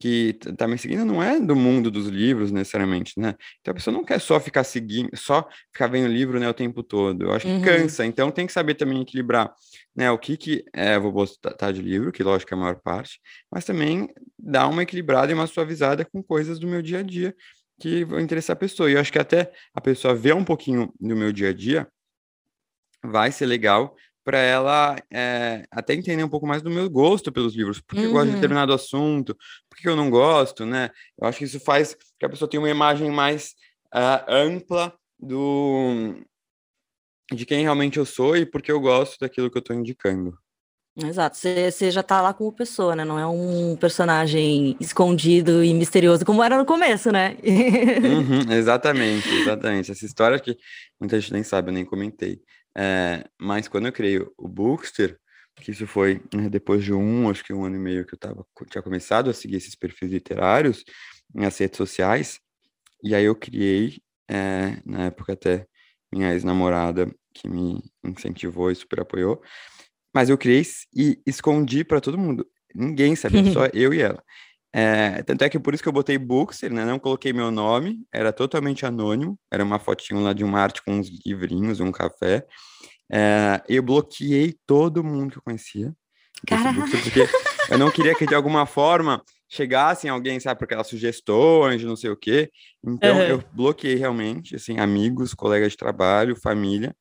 [0.00, 3.34] que tá me seguindo não é do mundo dos livros necessariamente, né?
[3.60, 6.82] Então a pessoa não quer só ficar seguindo, só ficar vendo livro, né, o tempo
[6.82, 7.24] todo.
[7.24, 7.60] Eu acho que uhum.
[7.60, 9.52] cansa, então tem que saber também equilibrar,
[9.94, 13.20] né, o que que é, vou botar de livro, que lógico é a maior parte,
[13.52, 14.08] mas também
[14.38, 17.34] dar uma equilibrada e uma suavizada com coisas do meu dia a dia
[17.78, 18.90] que vão interessar a pessoa.
[18.90, 21.86] E eu acho que até a pessoa ver um pouquinho do meu dia a dia
[23.02, 27.54] vai ser legal para ela é, até entender um pouco mais do meu gosto pelos
[27.54, 28.06] livros, porque uhum.
[28.06, 28.36] eu gosto de uhum.
[28.36, 29.36] determinado assunto,
[29.68, 30.90] porque eu não gosto, né?
[31.20, 33.54] Eu acho que isso faz que a pessoa tenha uma imagem mais
[33.94, 36.14] uh, ampla do
[37.32, 40.36] de quem realmente eu sou e porque eu gosto daquilo que eu estou indicando.
[40.96, 43.04] Exato, você já tá lá como pessoa, né?
[43.04, 47.36] Não é um personagem escondido e misterioso como era no começo, né?
[47.44, 49.92] uhum, exatamente, exatamente.
[49.92, 50.58] Essa história que
[51.00, 52.42] muita gente nem sabe, eu nem comentei.
[52.76, 55.18] É, mas quando eu criei o Bookster,
[55.56, 58.18] que isso foi né, depois de um, acho que um ano e meio que eu
[58.18, 60.84] tava, tinha começado a seguir esses perfis literários
[61.34, 62.40] nas redes sociais,
[63.02, 65.66] e aí eu criei, é, na época até
[66.12, 69.40] minha ex-namorada, que me incentivou e super apoiou,
[70.14, 72.46] mas eu criei e escondi para todo mundo.
[72.74, 74.22] Ninguém sabia, só eu e ela.
[74.72, 76.84] É, tanto é que por isso que eu botei Bookster, né?
[76.84, 80.92] Não coloquei meu nome, era totalmente anônimo, era uma fotinho lá de uma arte com
[80.92, 82.46] uns livrinhos, um café.
[83.12, 85.92] É, eu bloqueei todo mundo que eu conhecia.
[86.48, 87.28] Bookster, porque
[87.70, 92.10] eu não queria que de alguma forma chegassem alguém, sabe, por aquelas sugestões não sei
[92.10, 92.50] o quê.
[92.86, 93.22] Então uhum.
[93.22, 96.94] eu bloqueei realmente, assim, amigos, colegas de trabalho, família.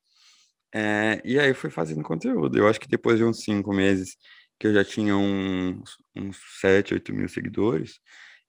[0.74, 2.58] É, e aí eu fui fazendo conteúdo.
[2.58, 4.16] Eu acho que depois de uns cinco meses
[4.60, 7.98] que eu já tinha uns, uns 7, 8 mil seguidores.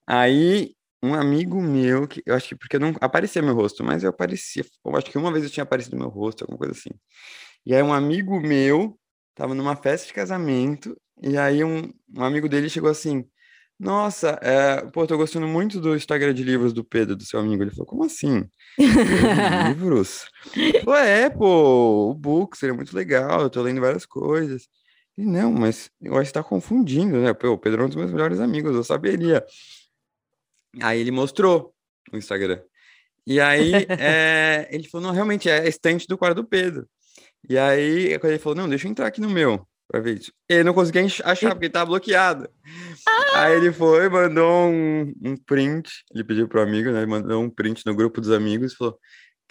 [0.06, 4.10] Aí, um amigo meu, que eu acho que porque não aparecia meu rosto, mas eu
[4.10, 6.90] aparecia, eu acho que uma vez eu tinha aparecido meu rosto, alguma coisa assim.
[7.66, 9.00] E aí, um amigo meu
[9.34, 13.26] tava numa festa de casamento, e aí um, um amigo dele chegou assim:
[13.80, 17.64] Nossa, é, pô, tô gostando muito do Instagram de livros do Pedro, do seu amigo.
[17.64, 18.44] Ele falou: Como assim?
[19.70, 20.26] livros?
[20.84, 24.68] Pô, é, pô, o book seria muito legal, eu tô lendo várias coisas.
[25.18, 27.34] E não, mas eu acho que está confundindo, né?
[27.34, 29.46] Pô, o Pedro é um dos meus melhores amigos, eu saberia.
[30.82, 31.74] Aí ele mostrou
[32.12, 32.62] no Instagram.
[33.26, 36.88] E aí é, ele falou, não, realmente é a estante do quarto do Pedro.
[37.50, 40.32] E aí quando ele falou, não, deixa eu entrar aqui no meu para ver isso.
[40.48, 42.50] Ele não conseguia achar porque estava bloqueado.
[43.08, 43.44] Ah!
[43.44, 47.00] Aí ele foi, mandou um, um print, ele pediu pro amigo, né?
[47.00, 48.98] Ele mandou um print no grupo dos amigos e falou: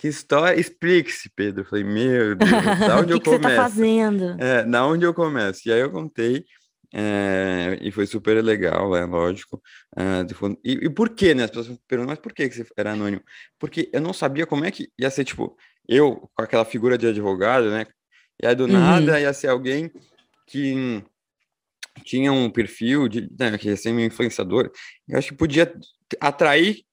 [0.00, 0.58] que história?
[0.58, 1.60] Explique-se, Pedro.
[1.60, 3.20] Eu falei, meu Deus, da onde eu começo?
[3.20, 4.42] O que você tá fazendo?
[4.42, 5.68] É, da onde eu começo?
[5.68, 6.46] E aí eu contei,
[6.90, 9.60] é, e foi super legal, é lógico.
[9.94, 10.24] É,
[10.64, 11.44] e, e, por que, né?
[11.44, 13.22] As pessoas perguntam, mas por que você era anônimo?
[13.58, 15.54] Porque eu não sabia como é que ia ser, tipo,
[15.86, 17.86] eu com aquela figura de advogado, né?
[18.42, 18.72] E aí do uhum.
[18.72, 19.90] nada ia ser alguém
[20.46, 21.04] que
[22.06, 24.70] tinha um perfil de, né, que ia ser um influenciador.
[25.06, 25.70] Eu acho que podia
[26.18, 26.86] atrair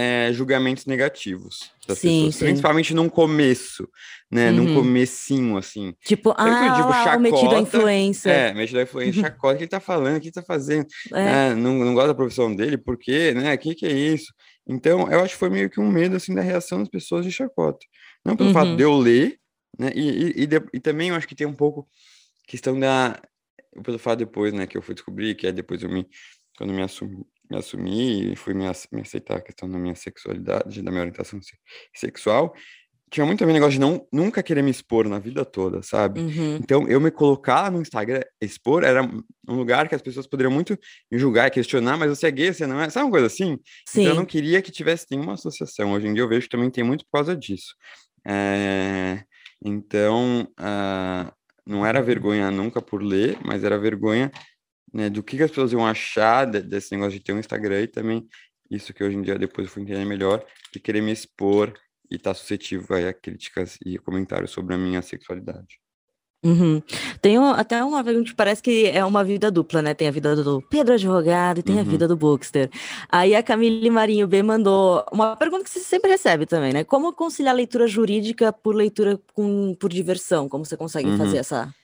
[0.00, 2.44] é, julgamentos negativos das sim, pessoas, sim.
[2.44, 3.88] principalmente num começo,
[4.30, 4.56] né, uhum.
[4.56, 5.92] num comecinho, assim.
[6.04, 8.30] Tipo, ah, tipo, lá, chacota, metido a influência.
[8.30, 10.86] É, metido a influência, chacota, o que ele tá falando, o que ele tá fazendo,
[11.12, 11.48] é.
[11.50, 11.54] é.
[11.56, 14.32] não, não gosta da profissão dele, por quê, né, o que que é isso?
[14.68, 17.32] Então, eu acho que foi meio que um medo, assim, da reação das pessoas de
[17.32, 17.84] chacota.
[18.24, 18.54] Não pelo uhum.
[18.54, 19.36] fato de eu ler,
[19.76, 21.88] né, e, e, e, e também eu acho que tem um pouco
[22.46, 23.20] questão da,
[23.82, 26.06] pelo fato depois, né, que eu fui descobrir, que é depois eu me,
[26.56, 30.82] quando me assumi, me assumi e fui me, me aceitar a questão da minha sexualidade,
[30.82, 31.40] da minha orientação
[31.94, 32.54] sexual,
[33.10, 36.20] tinha muito também negócio de não, nunca querer me expor na vida toda, sabe?
[36.20, 36.56] Uhum.
[36.56, 40.78] Então, eu me colocar no Instagram, expor, era um lugar que as pessoas poderiam muito
[41.10, 42.90] me julgar e questionar, mas você é gay, você não é?
[42.90, 43.58] Sabe uma coisa assim?
[43.88, 44.02] Sim.
[44.02, 45.92] Então, eu não queria que tivesse nenhuma associação.
[45.92, 47.74] Hoje em dia, eu vejo que também tem muito por causa disso.
[48.26, 49.22] É...
[49.64, 51.32] Então, uh...
[51.66, 54.30] não era vergonha nunca por ler, mas era vergonha
[54.92, 57.86] né, do que, que as pessoas iam achar desse negócio de ter um Instagram e
[57.86, 58.28] também
[58.70, 61.72] isso que hoje em dia, depois eu fui entender melhor, de querer me expor
[62.10, 65.80] e estar tá suscetível a críticas e comentários sobre a minha sexualidade.
[66.44, 66.80] Uhum.
[67.20, 69.92] Tem até uma pergunta que parece que é uma vida dupla, né?
[69.92, 71.80] Tem a vida do Pedro Advogado e tem uhum.
[71.80, 72.70] a vida do Bookster.
[73.08, 76.84] Aí a Camille Marinho B mandou uma pergunta que você sempre recebe também, né?
[76.84, 80.48] Como conciliar leitura jurídica por leitura com, por diversão?
[80.48, 81.18] Como você consegue uhum.
[81.18, 81.74] fazer essa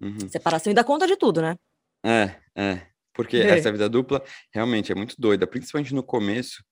[0.00, 0.28] uhum.
[0.30, 1.58] separação e dar conta de tudo, né?
[2.04, 2.86] É, é.
[3.12, 3.58] Porque é.
[3.58, 6.62] essa vida dupla realmente é muito doida, principalmente no começo,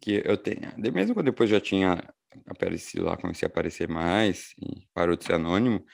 [0.00, 0.72] que eu tenho.
[0.76, 2.02] Mesmo quando depois já tinha
[2.46, 5.84] aparecido lá, comecei a aparecer mais e parou de ser anônimo,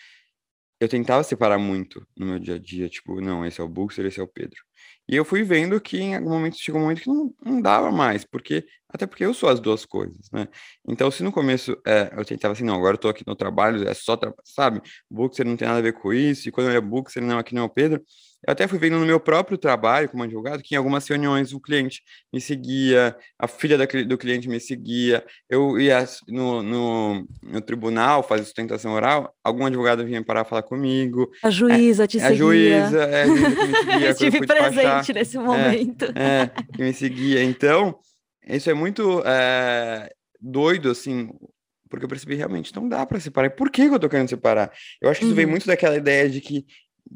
[0.80, 4.06] eu tentava separar muito no meu dia a dia, tipo, não, esse é o Buxer,
[4.06, 4.58] esse é o Pedro.
[5.06, 7.90] E eu fui vendo que em algum momento chegou um momento que não, não dava
[7.90, 10.48] mais, porque até porque eu sou as duas coisas, né?
[10.86, 13.88] Então, se no começo é, eu tentava assim, não, agora eu tô aqui no trabalho,
[13.88, 14.80] é só, tra sabe?
[15.10, 17.54] Buxer não tem nada a ver com isso, e quando eu ia Buxer, não, aqui
[17.54, 18.02] não é o Pedro,
[18.46, 21.60] eu até fui vendo no meu próprio trabalho como advogado que em algumas reuniões o
[21.60, 27.60] cliente me seguia, a filha da, do cliente me seguia, eu ia no, no, no,
[27.60, 31.30] tribunal fazer sustentação oral, algum advogado vinha parar falar comigo.
[31.44, 32.28] A juíza é, te seguia.
[32.28, 34.00] A juíza, é, a juíza me seguia.
[34.00, 36.04] eu estive presente nesse é, momento.
[36.14, 37.44] É, é, que me seguia.
[37.44, 37.98] Então,
[38.46, 41.30] isso é muito é, doido, assim,
[41.88, 43.50] porque eu percebi realmente não dá para separar.
[43.50, 44.72] Por que, que eu tô querendo separar?
[45.00, 45.36] Eu acho que isso uhum.
[45.36, 46.64] vem muito daquela ideia de que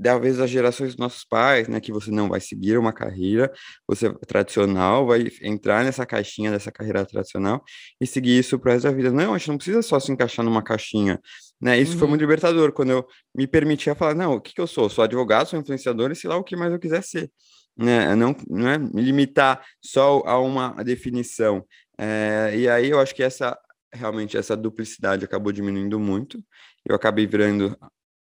[0.03, 3.53] talvez as gerações dos nossos pais, né, que você não vai seguir uma carreira,
[3.87, 7.63] você tradicional, vai entrar nessa caixinha dessa carreira tradicional
[8.01, 9.13] e seguir isso pro resto da vida.
[9.13, 11.21] Não, a gente não precisa só se encaixar numa caixinha,
[11.65, 11.81] né?
[11.81, 11.99] Isso uhum.
[12.01, 14.91] foi muito libertador quando eu me permitia falar, não, o que que eu sou?
[14.91, 17.33] Sou advogado, sou influenciador e sei lá o que mais eu quiser ser.
[17.75, 18.15] Né?
[18.15, 21.65] Não, não é me limitar só a uma definição.
[21.97, 23.59] É, e aí eu acho que essa
[23.91, 26.39] realmente essa duplicidade acabou diminuindo muito.
[26.85, 27.75] Eu acabei virando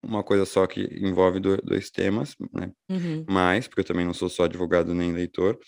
[0.01, 2.71] uma coisa só que envolve dois temas, né?
[2.89, 3.25] Uhum.
[3.29, 5.59] Mais, porque eu também não sou só advogado nem leitor.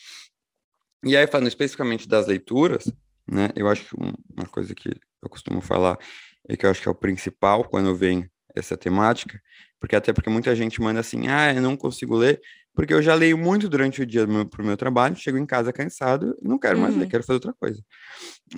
[1.05, 2.91] E aí, falando especificamente das leituras,
[3.29, 3.49] né?
[3.55, 4.89] Eu acho que uma coisa que
[5.21, 5.99] eu costumo falar
[6.49, 9.39] e que eu acho que é o principal quando vem essa temática,
[9.79, 12.41] porque até porque muita gente manda assim, ah, eu não consigo ler,
[12.73, 15.73] porque eu já leio muito durante o dia meu, pro meu trabalho, chego em casa
[15.73, 17.09] cansado não quero mais ler, uhum.
[17.09, 17.83] quero fazer outra coisa.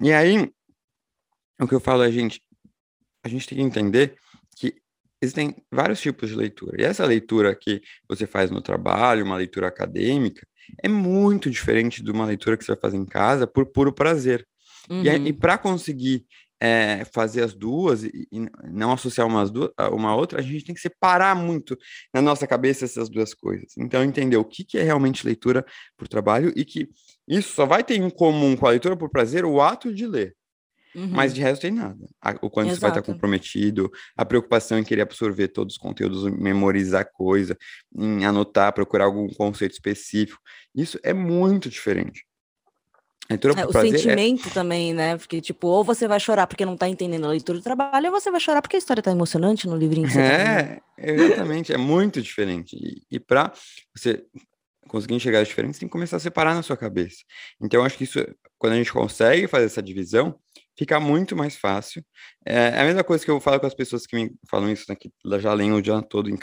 [0.02, 0.52] E aí,
[1.60, 2.42] o que eu falo é, gente,
[3.24, 4.16] a gente tem que entender
[4.58, 4.76] que
[5.22, 6.82] existem vários tipos de leitura.
[6.82, 10.46] E essa leitura que você faz no trabalho, uma leitura acadêmica,
[10.82, 14.46] é muito diferente de uma leitura que você vai fazer em casa por puro prazer.
[14.90, 15.04] Uhum.
[15.04, 16.26] E, e para conseguir
[16.64, 18.40] é, fazer as duas e, e,
[18.72, 21.78] não associar umas duas, uma outra, a gente tem que separar muito
[22.14, 23.74] na nossa cabeça essas duas coisas.
[23.78, 25.66] Então, entender o que, que é realmente leitura
[25.98, 26.88] por trabalho e que
[27.28, 30.38] isso só vai ter em comum com a leitura por prazer o ato de ler.
[30.96, 31.10] Uhum.
[31.10, 31.98] Mas de resto tem nada.
[32.42, 32.76] O quanto Exato.
[32.76, 37.58] você vai estar comprometido, a preocupação em querer absorver todos os conteúdos, memorizar coisa,
[37.94, 40.40] em anotar, procurar algum conceito específico.
[40.74, 42.26] Isso é muito diferente.
[43.30, 44.52] É, o sentimento é...
[44.52, 45.18] também, né?
[45.18, 48.12] Porque, tipo, ou você vai chorar porque não tá entendendo a leitura do trabalho, ou
[48.12, 50.08] você vai chorar porque a história tá emocionante no livrinho.
[50.08, 51.74] Que você é, tá exatamente.
[51.74, 52.76] É muito diferente.
[52.76, 53.54] E, e para
[53.96, 54.26] você
[54.88, 57.18] conseguir enxergar as diferenças, tem que começar a separar na sua cabeça.
[57.62, 58.20] Então, eu acho que isso,
[58.60, 60.38] quando a gente consegue fazer essa divisão,
[60.78, 62.04] fica muito mais fácil.
[62.46, 64.86] É, é a mesma coisa que eu falo com as pessoas que me falam isso,
[64.90, 65.10] né, que
[65.40, 66.38] já leem o dia todo em,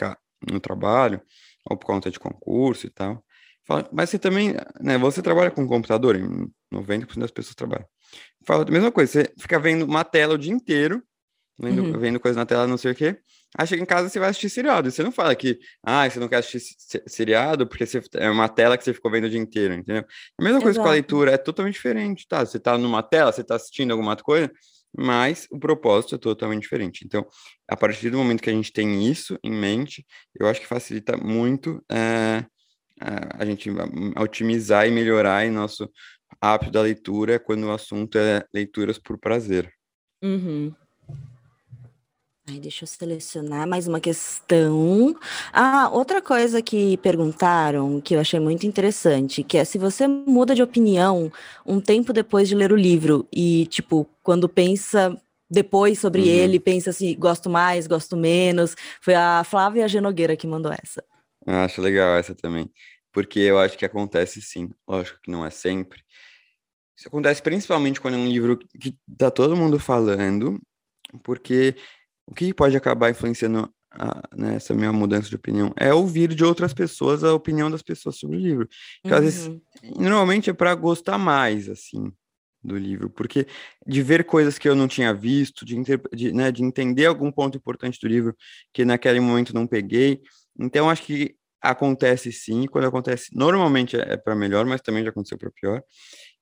[0.51, 1.21] no trabalho,
[1.69, 3.23] ou por conta de concurso e tal.
[3.65, 6.17] Fala, mas você também, né, você trabalha com computador,
[6.73, 7.85] 90% das pessoas trabalham.
[8.45, 11.03] Fala a mesma coisa, você fica vendo uma tela o dia inteiro,
[11.59, 11.99] vendo, uhum.
[11.99, 13.19] vendo coisa na tela, não sei o quê,
[13.57, 14.89] Aí chega em casa você vai assistir seriado.
[14.89, 18.77] Você não fala que, ah, você não quer assistir seriado porque você, é uma tela
[18.77, 20.05] que você ficou vendo o dia inteiro, entendeu?
[20.39, 20.85] A mesma coisa Exato.
[20.85, 22.45] com a leitura, é totalmente diferente, tá?
[22.45, 24.49] Você tá numa tela, você tá assistindo alguma coisa,
[24.97, 27.03] mas o propósito é totalmente diferente.
[27.05, 27.25] Então,
[27.67, 30.05] a partir do momento que a gente tem isso em mente,
[30.39, 32.45] eu acho que facilita muito é,
[33.01, 33.69] a gente
[34.17, 35.89] otimizar e melhorar em nosso
[36.41, 39.71] hábito da leitura quando o assunto é leituras por prazer.
[40.23, 40.73] Uhum.
[42.49, 45.15] Ai, deixa eu selecionar mais uma questão.
[45.53, 50.55] Ah, outra coisa que perguntaram, que eu achei muito interessante, que é se você muda
[50.55, 51.31] de opinião
[51.65, 55.15] um tempo depois de ler o livro e, tipo, quando pensa
[55.49, 56.27] depois sobre uhum.
[56.27, 58.75] ele, pensa assim, gosto mais, gosto menos.
[59.01, 61.03] Foi a Flávia Genogueira que mandou essa.
[61.45, 62.71] Eu acho legal essa também,
[63.11, 66.01] porque eu acho que acontece sim, lógico que não é sempre.
[67.01, 70.61] Isso acontece principalmente quando é um livro que tá todo mundo falando
[71.23, 71.75] porque
[72.27, 76.75] o que pode acabar influenciando a, nessa minha mudança de opinião é ouvir de outras
[76.75, 78.69] pessoas a opinião das pessoas sobre o livro.
[79.03, 79.15] Uhum.
[79.15, 79.61] às vezes, uhum.
[79.97, 82.13] normalmente é para gostar mais, assim,
[82.63, 83.47] do livro, porque
[83.87, 85.75] de ver coisas que eu não tinha visto, de,
[86.13, 88.37] de, né, de entender algum ponto importante do livro
[88.71, 90.21] que naquele momento não peguei.
[90.55, 95.09] Então, acho que acontece sim, quando acontece, normalmente é, é para melhor, mas também já
[95.09, 95.83] aconteceu para pior.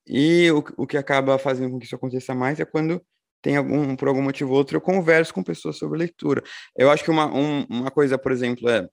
[0.09, 2.99] E o, o que acaba fazendo com que isso aconteça mais é quando
[3.41, 6.43] tem algum, por algum motivo ou outro, eu converso com pessoas sobre leitura.
[6.75, 8.89] Eu acho que uma, um, uma coisa, por exemplo, é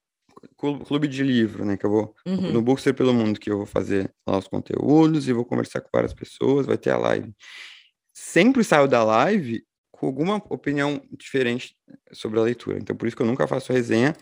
[0.56, 2.52] clube de livro, né, que eu vou uhum.
[2.52, 5.88] no Bookster pelo Mundo, que eu vou fazer lá os conteúdos e vou conversar com
[5.92, 7.32] várias pessoas, vai ter a live.
[8.12, 11.74] Sempre saio da live com alguma opinião diferente
[12.12, 12.78] sobre a leitura.
[12.78, 14.14] Então, por isso que eu nunca faço resenha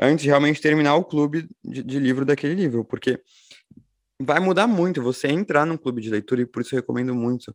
[0.00, 3.20] antes de realmente terminar o clube de, de livro daquele livro, porque
[4.20, 7.54] vai mudar muito você entrar num clube de leitura e por isso eu recomendo muito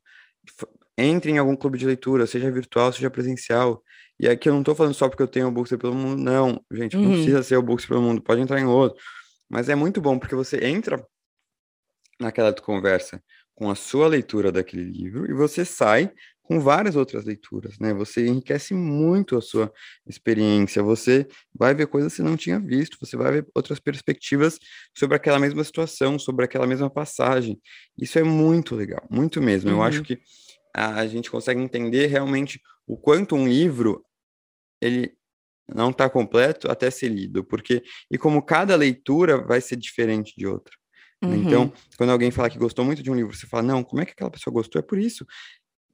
[0.97, 3.83] entre em algum clube de leitura, seja virtual, seja presencial.
[4.19, 6.63] E aqui eu não estou falando só porque eu tenho o Books pelo Mundo, não,
[6.71, 7.03] gente, uhum.
[7.03, 9.01] não precisa ser o Books pelo Mundo, pode entrar em outro.
[9.49, 11.03] Mas é muito bom porque você entra
[12.19, 13.21] naquela conversa
[13.55, 16.11] com a sua leitura daquele livro e você sai
[16.43, 17.93] com várias outras leituras, né?
[17.93, 19.71] Você enriquece muito a sua
[20.05, 21.25] experiência, você
[21.55, 24.59] vai ver coisas que você não tinha visto, você vai ver outras perspectivas
[24.95, 27.59] sobre aquela mesma situação, sobre aquela mesma passagem.
[27.97, 29.71] Isso é muito legal, muito mesmo.
[29.71, 29.77] Uhum.
[29.77, 30.03] Eu acho uhum.
[30.03, 30.19] que
[30.75, 34.05] a gente consegue entender realmente o quanto um livro
[34.81, 35.13] ele
[35.73, 40.45] não está completo até ser lido, porque e como cada leitura vai ser diferente de
[40.45, 40.75] outra.
[41.21, 41.29] Né?
[41.29, 41.43] Uhum.
[41.43, 44.05] Então, quando alguém fala que gostou muito de um livro, você fala, não, como é
[44.05, 44.79] que aquela pessoa gostou?
[44.79, 45.25] É por isso.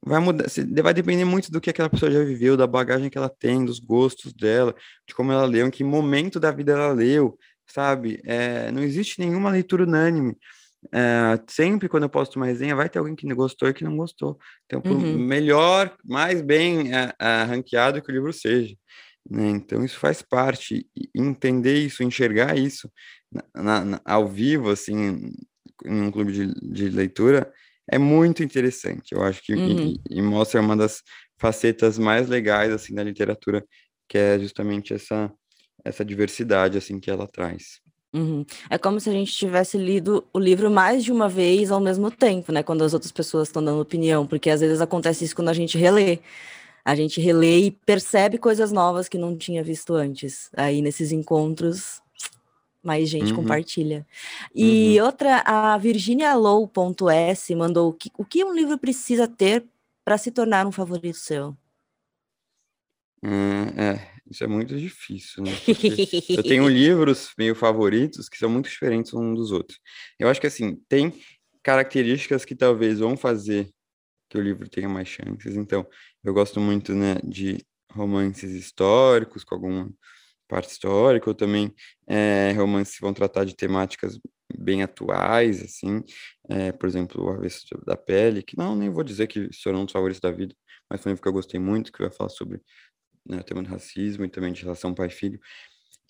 [0.04, 0.46] Vai mudar,
[0.82, 3.78] vai depender muito do que aquela pessoa já viveu, da bagagem que ela tem, dos
[3.78, 4.74] gostos dela,
[5.06, 8.20] de como ela leu, em que momento da vida ela leu, sabe?
[8.24, 10.36] É, não existe nenhuma leitura unânime.
[10.92, 13.96] É, sempre quando eu posto uma resenha, vai ter alguém que gostou e que não
[13.96, 14.38] gostou.
[14.64, 15.18] Então, por uhum.
[15.18, 18.74] melhor, mais bem é, é, ranqueado que o livro seja.
[19.28, 19.50] Né?
[19.50, 20.86] Então, isso faz parte.
[20.96, 22.90] E entender isso, enxergar isso
[23.54, 25.32] na, na, ao vivo, assim,
[25.84, 27.52] em um clube de, de, leitura,
[27.90, 29.12] é muito interessante.
[29.12, 29.94] Eu acho que uhum.
[30.08, 31.02] e, e mostra uma das
[31.38, 33.64] facetas mais legais assim da literatura,
[34.08, 35.30] que é justamente essa
[35.82, 37.80] essa diversidade assim que ela traz.
[38.12, 38.44] Uhum.
[38.68, 42.10] É como se a gente tivesse lido o livro mais de uma vez ao mesmo
[42.10, 42.62] tempo, né?
[42.62, 45.78] Quando as outras pessoas estão dando opinião, porque às vezes acontece isso quando a gente
[45.78, 46.18] relê.
[46.84, 50.50] A gente relê e percebe coisas novas que não tinha visto antes.
[50.56, 52.02] Aí nesses encontros,
[52.82, 53.36] mais gente uhum.
[53.36, 54.06] compartilha.
[54.54, 55.06] E uhum.
[55.06, 59.64] outra, a Virginia Low.s mandou o que, o que um livro precisa ter
[60.04, 61.56] para se tornar um favorito seu?
[63.22, 65.50] Hum, é, isso é muito difícil, né?
[66.30, 69.78] eu tenho livros meio favoritos que são muito diferentes um dos outros.
[70.18, 71.12] Eu acho que, assim, tem
[71.62, 73.70] características que talvez vão fazer
[74.30, 75.56] que o livro tenha mais chances.
[75.56, 75.86] Então,
[76.24, 77.58] eu gosto muito, né, de
[77.92, 79.90] romances históricos, com alguma
[80.50, 81.72] parte histórica, ou também
[82.08, 84.18] é, romances que vão tratar de temáticas
[84.58, 86.02] bem atuais, assim,
[86.48, 89.84] é, por exemplo, O Avesso da Pele, que não, nem vou dizer que sou um
[89.84, 90.54] dos favoritos da vida,
[90.90, 92.60] mas foi um livro que eu gostei muito, que vai falar sobre
[93.26, 95.40] né, o tema do racismo e também de relação pai-filho.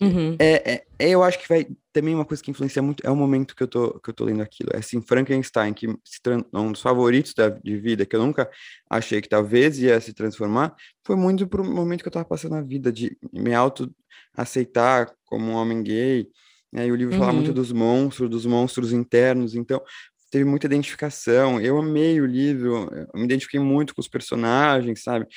[0.01, 0.35] Uhum.
[0.39, 3.15] É, é, é, eu acho que vai também uma coisa que influencia muito é o
[3.15, 4.71] momento que eu tô, que eu tô lendo aquilo.
[4.73, 6.19] É assim, Frankenstein, que se
[6.53, 8.49] um dos favoritos da, de vida, que eu nunca
[8.89, 12.61] achei que talvez ia se transformar, foi muito pro momento que eu tava passando na
[12.61, 16.27] vida, de me auto-aceitar como um homem gay.
[16.73, 17.19] Né, e o livro uhum.
[17.19, 17.53] fala muito uhum.
[17.53, 19.83] dos monstros, dos monstros internos, então
[20.31, 21.61] teve muita identificação.
[21.61, 25.27] Eu amei o livro, me identifiquei muito com os personagens, sabe?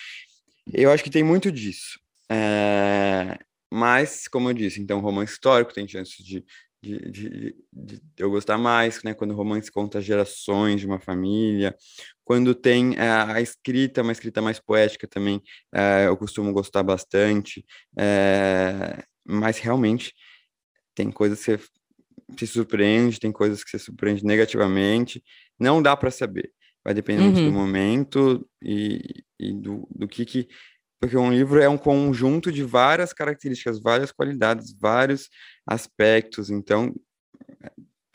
[0.73, 1.99] Eu acho que tem muito disso.
[2.31, 3.37] É...
[3.75, 6.45] Mas, como eu disse, então, romance histórico tem chances de,
[6.81, 9.13] de, de, de, eu gostar mais, né?
[9.15, 11.75] Quando o romance conta gerações de uma família.
[12.25, 15.43] Quando tem é, a escrita, uma escrita mais poética também,
[15.75, 17.67] é, eu costumo gostar bastante.
[17.99, 20.15] É, mas, realmente,
[20.95, 21.61] tem coisas que você
[22.39, 25.21] se surpreende, tem coisas que você surpreende negativamente.
[25.59, 26.53] Não dá para saber.
[26.85, 27.47] Vai depender uhum.
[27.47, 29.01] do momento e,
[29.41, 30.49] e do, do que, que.
[31.05, 35.29] Porque um livro é um conjunto de várias características, várias qualidades, vários
[35.67, 36.49] aspectos.
[36.49, 36.95] Então,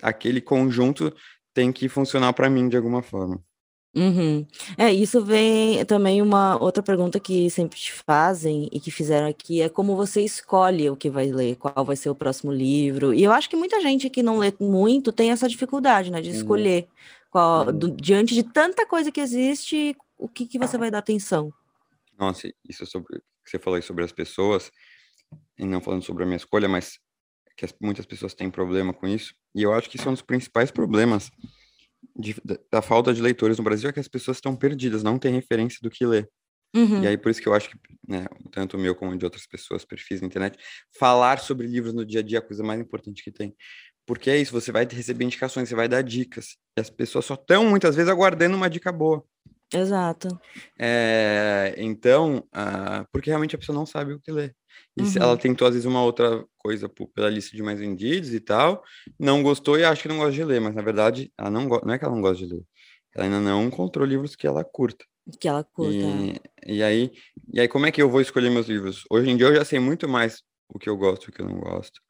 [0.02, 1.14] aquele conjunto
[1.54, 3.40] tem que funcionar para mim de alguma forma.
[3.96, 4.44] Uhum.
[4.76, 9.62] É, isso vem também uma outra pergunta que sempre te fazem e que fizeram aqui
[9.62, 13.14] é como você escolhe o que vai ler, qual vai ser o próximo livro.
[13.14, 16.30] E eu acho que muita gente que não lê muito tem essa dificuldade, né, de
[16.30, 16.36] uhum.
[16.36, 16.88] escolher
[17.30, 17.78] qual, uhum.
[17.78, 21.54] do, diante de tanta coisa que existe, o que, que você vai dar atenção?
[22.20, 24.72] Nossa, isso sobre que você falou aí sobre as pessoas,
[25.58, 27.00] e não falando sobre a minha escolha, mas
[27.58, 30.14] que as, muitas pessoas têm problema com isso, e eu acho que isso é um
[30.14, 31.32] dos principais problemas
[32.16, 32.36] de,
[32.72, 35.80] da, falta de leitores no Brasil, é que as pessoas estão perdidas, não têm referência
[35.82, 36.30] do que ler.
[36.76, 37.04] Uhum.
[37.04, 39.48] E aí, por isso que eu acho que, né, tanto o meu como de outras
[39.48, 40.58] pessoas, perfis na internet,
[40.98, 43.56] falar sobre livros no dia a dia é a coisa mais importante que tem.
[44.06, 46.58] Porque é isso, você vai receber indicações, você vai dar dicas.
[46.78, 49.24] E as pessoas só estão, muitas vezes, aguardando uma dica boa.
[49.74, 50.40] Exato.
[50.78, 54.56] É, então, uh, porque realmente a pessoa não sabe o que ler.
[54.98, 55.14] E uhum.
[55.18, 58.84] ela tentou, às vezes, uma outra coisa pela lista de mais vendidos e tal,
[59.20, 61.94] não gostou e acha que não gosta de ler, mas na verdade, ela não, não
[61.94, 62.64] é que ela não gosta de ler,
[63.16, 65.06] ela ainda não encontrou livros que ela curta.
[65.40, 65.94] Que ela curta.
[65.94, 67.12] E, e, aí,
[67.54, 69.04] e aí, como é que eu vou escolher meus livros?
[69.10, 71.42] Hoje em dia eu já sei muito mais o que eu gosto e o que
[71.42, 72.02] eu não gosto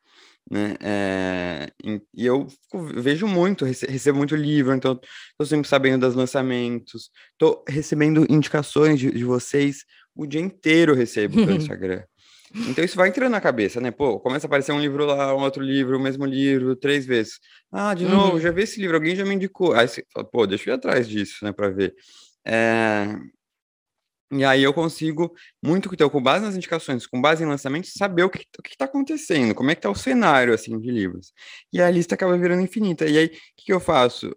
[0.50, 0.76] né?
[0.82, 1.72] É,
[2.14, 2.48] e eu
[2.96, 5.00] vejo muito, recebo muito livro, então
[5.32, 9.86] estou sempre sabendo dos lançamentos, estou recebendo indicações de, de, vocês
[10.16, 12.04] o dia inteiro, recebo pelo Instagram.
[12.68, 13.92] Então isso vai entrando na cabeça, né?
[13.92, 17.40] Pô, começa a aparecer um livro lá, um outro livro, o mesmo livro, três vezes.
[17.72, 18.40] Ah, de novo, uhum.
[18.40, 19.74] já vi esse livro, alguém já me indicou.
[19.74, 21.94] Aí você fala, pô, deixa eu ir atrás disso, né, para ver.
[22.44, 23.16] É,
[24.32, 28.24] e aí eu consigo, muito então, com base nas indicações, com base em lançamentos, saber
[28.24, 31.34] o que está acontecendo, como é que está o cenário, assim, de livros.
[31.74, 33.06] E a lista acaba virando infinita.
[33.08, 34.36] E aí, o que, que eu faço?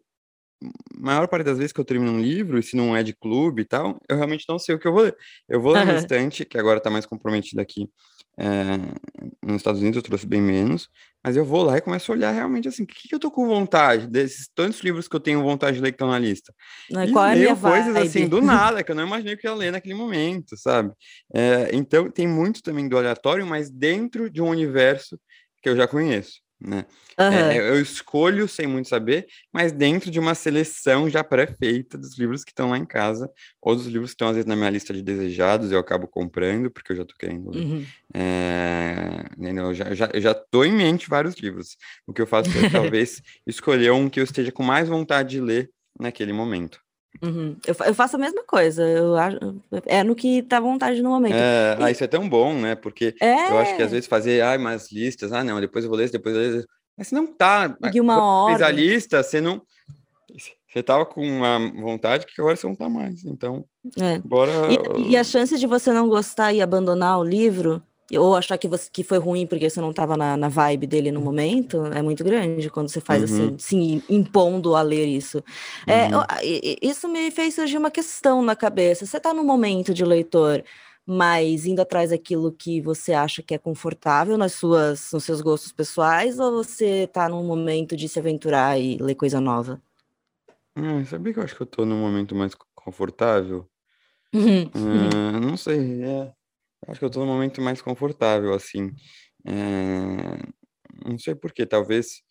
[0.64, 3.14] A maior parte das vezes que eu termino um livro, e se não é de
[3.14, 5.16] clube e tal, eu realmente não sei o que eu vou ler.
[5.49, 5.97] Eu vou ler uhum.
[5.97, 7.88] estante, que agora está mais comprometido aqui,
[8.39, 8.78] é,
[9.43, 10.89] nos Estados Unidos eu trouxe bem menos,
[11.22, 13.30] mas eu vou lá e começo a olhar realmente assim, o que, que eu tô
[13.30, 16.53] com vontade desses tantos livros que eu tenho vontade de ler que estão na lista.
[16.91, 18.09] Não, e qual é leio coisas vibe?
[18.09, 20.93] assim do nada, que eu não imaginei que ia ler naquele momento, sabe?
[21.35, 25.18] É, então tem muito também do aleatório, mas dentro de um universo
[25.62, 26.86] que eu já conheço né?
[27.18, 27.26] Uhum.
[27.26, 32.44] É, eu escolho sem muito saber, mas dentro de uma seleção já pré-feita dos livros
[32.44, 34.94] que estão lá em casa, ou dos livros que estão às vezes na minha lista
[34.94, 37.64] de desejados, eu acabo comprando, porque eu já estou querendo ler.
[37.64, 37.86] Uhum.
[38.14, 41.76] É, eu, já, já, eu já tô em mente vários livros.
[42.06, 45.40] O que eu faço é talvez escolher um que eu esteja com mais vontade de
[45.40, 46.80] ler naquele momento.
[47.20, 47.56] Uhum.
[47.66, 49.14] Eu, eu, faço a mesma coisa, eu
[49.86, 51.34] é no que tá vontade no momento.
[51.34, 51.82] É, e...
[51.84, 52.74] ah, isso é tão bom, né?
[52.74, 53.50] Porque é...
[53.50, 56.10] eu acho que às vezes fazer ah, umas listas, ah, não, depois eu vou ler,
[56.10, 56.66] depois eu vou ler.
[56.96, 57.76] Mas você não tá.
[57.92, 58.56] E uma hora.
[58.56, 59.62] Fez a lista, você não.
[60.68, 63.24] Você tava com uma vontade que agora você não tá mais.
[63.24, 63.64] Então,
[64.00, 64.18] é.
[64.20, 64.50] bora.
[64.96, 67.82] E, e a chance de você não gostar e abandonar o livro
[68.18, 71.10] ou achar que, você, que foi ruim porque você não estava na, na vibe dele
[71.10, 73.54] no momento, é muito grande quando você faz uhum.
[73.54, 75.42] assim, se impondo a ler isso.
[75.86, 76.22] É, uhum.
[76.82, 79.06] isso me fez surgir uma questão na cabeça.
[79.06, 80.62] Você está no momento de leitor,
[81.06, 85.72] mas indo atrás daquilo que você acha que é confortável nas suas, nos seus gostos
[85.72, 89.80] pessoais, ou você está num momento de se aventurar e ler coisa nova?
[90.76, 93.66] Hum, sabia que eu acho que eu estou num momento mais confortável?
[94.34, 94.62] Uhum.
[94.74, 96.32] Uh, não sei, é.
[96.89, 98.91] Acho que eu tô num momento mais confortável, assim.
[99.47, 99.53] É...
[101.09, 102.22] Não sei por quê, talvez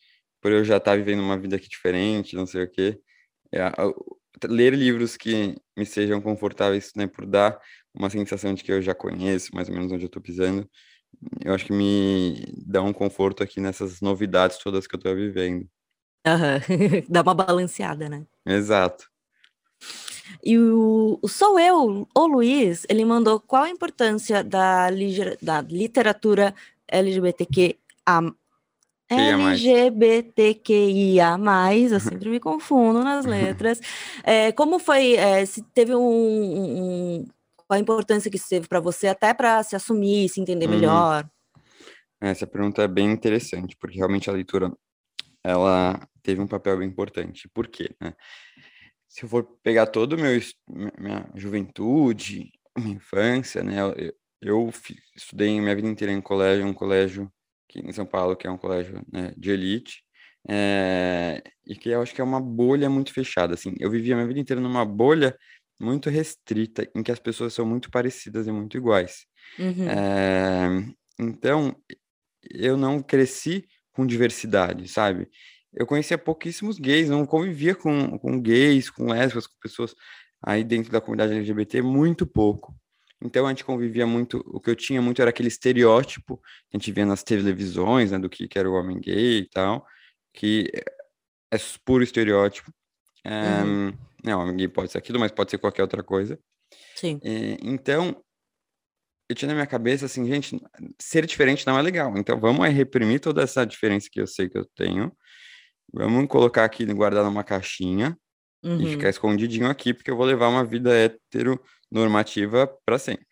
[0.41, 2.99] por eu já estar tá vivendo uma vida aqui diferente, não sei o quê.
[3.53, 3.61] É,
[4.47, 7.59] ler livros que me sejam confortáveis, né, por dar
[7.93, 10.67] uma sensação de que eu já conheço mais ou menos onde eu tô pisando,
[11.43, 15.67] eu acho que me dá um conforto aqui nessas novidades todas que eu tô vivendo.
[16.25, 17.03] Uhum.
[17.09, 18.25] dá uma balanceada, né?
[18.45, 19.05] Exato.
[20.43, 24.89] E o, o Sou Eu, o Luiz, ele mandou qual a importância da,
[25.41, 26.53] da literatura
[26.87, 27.77] LGBTQ
[29.11, 31.37] LGBTQIA+,
[31.89, 33.81] eu sempre me confundo nas letras.
[34.23, 37.25] É, como foi, é, se teve um, um,
[37.67, 40.71] qual a importância que isso teve para você, até para se assumir, se entender uhum.
[40.71, 41.29] melhor?
[42.21, 44.71] Essa pergunta é bem interessante, porque realmente a leitura,
[45.43, 47.49] ela teve um papel bem importante.
[47.49, 47.93] Por quê?
[47.99, 48.13] Né?
[49.11, 50.39] Se eu for pegar todo meu
[50.97, 54.73] minha juventude, minha infância, né, eu, eu
[55.15, 57.29] estudei minha vida inteira em colégio, um colégio
[57.69, 60.01] aqui em São Paulo, que é um colégio né, de elite,
[60.47, 64.27] é, e que eu acho que é uma bolha muito fechada, assim, eu vivia minha
[64.27, 65.37] vida inteira numa bolha
[65.77, 69.25] muito restrita, em que as pessoas são muito parecidas e muito iguais.
[69.59, 69.89] Uhum.
[69.89, 71.75] É, então,
[72.49, 75.27] eu não cresci com diversidade, sabe?
[75.73, 79.95] Eu conhecia pouquíssimos gays, não convivia com, com gays, com lésbicas, com pessoas
[80.41, 82.75] aí dentro da comunidade LGBT, muito pouco.
[83.23, 86.77] Então a gente convivia muito, o que eu tinha muito era aquele estereótipo que a
[86.77, 89.85] gente via nas televisões, né, do que, que era o homem gay e tal,
[90.33, 90.71] que
[91.51, 92.73] é puro estereótipo.
[93.23, 93.93] É, uhum.
[94.23, 96.39] Não, homem gay pode ser aquilo, mas pode ser qualquer outra coisa.
[96.95, 97.19] Sim.
[97.23, 98.23] É, então,
[99.29, 100.59] eu tinha na minha cabeça assim, gente,
[100.99, 102.17] ser diferente não é legal.
[102.17, 105.11] Então vamos reprimir toda essa diferença que eu sei que eu tenho
[105.93, 108.17] Vamos colocar aqui, guardar numa caixinha
[108.63, 108.81] uhum.
[108.81, 113.25] e ficar escondidinho aqui, porque eu vou levar uma vida heteronormativa para sempre.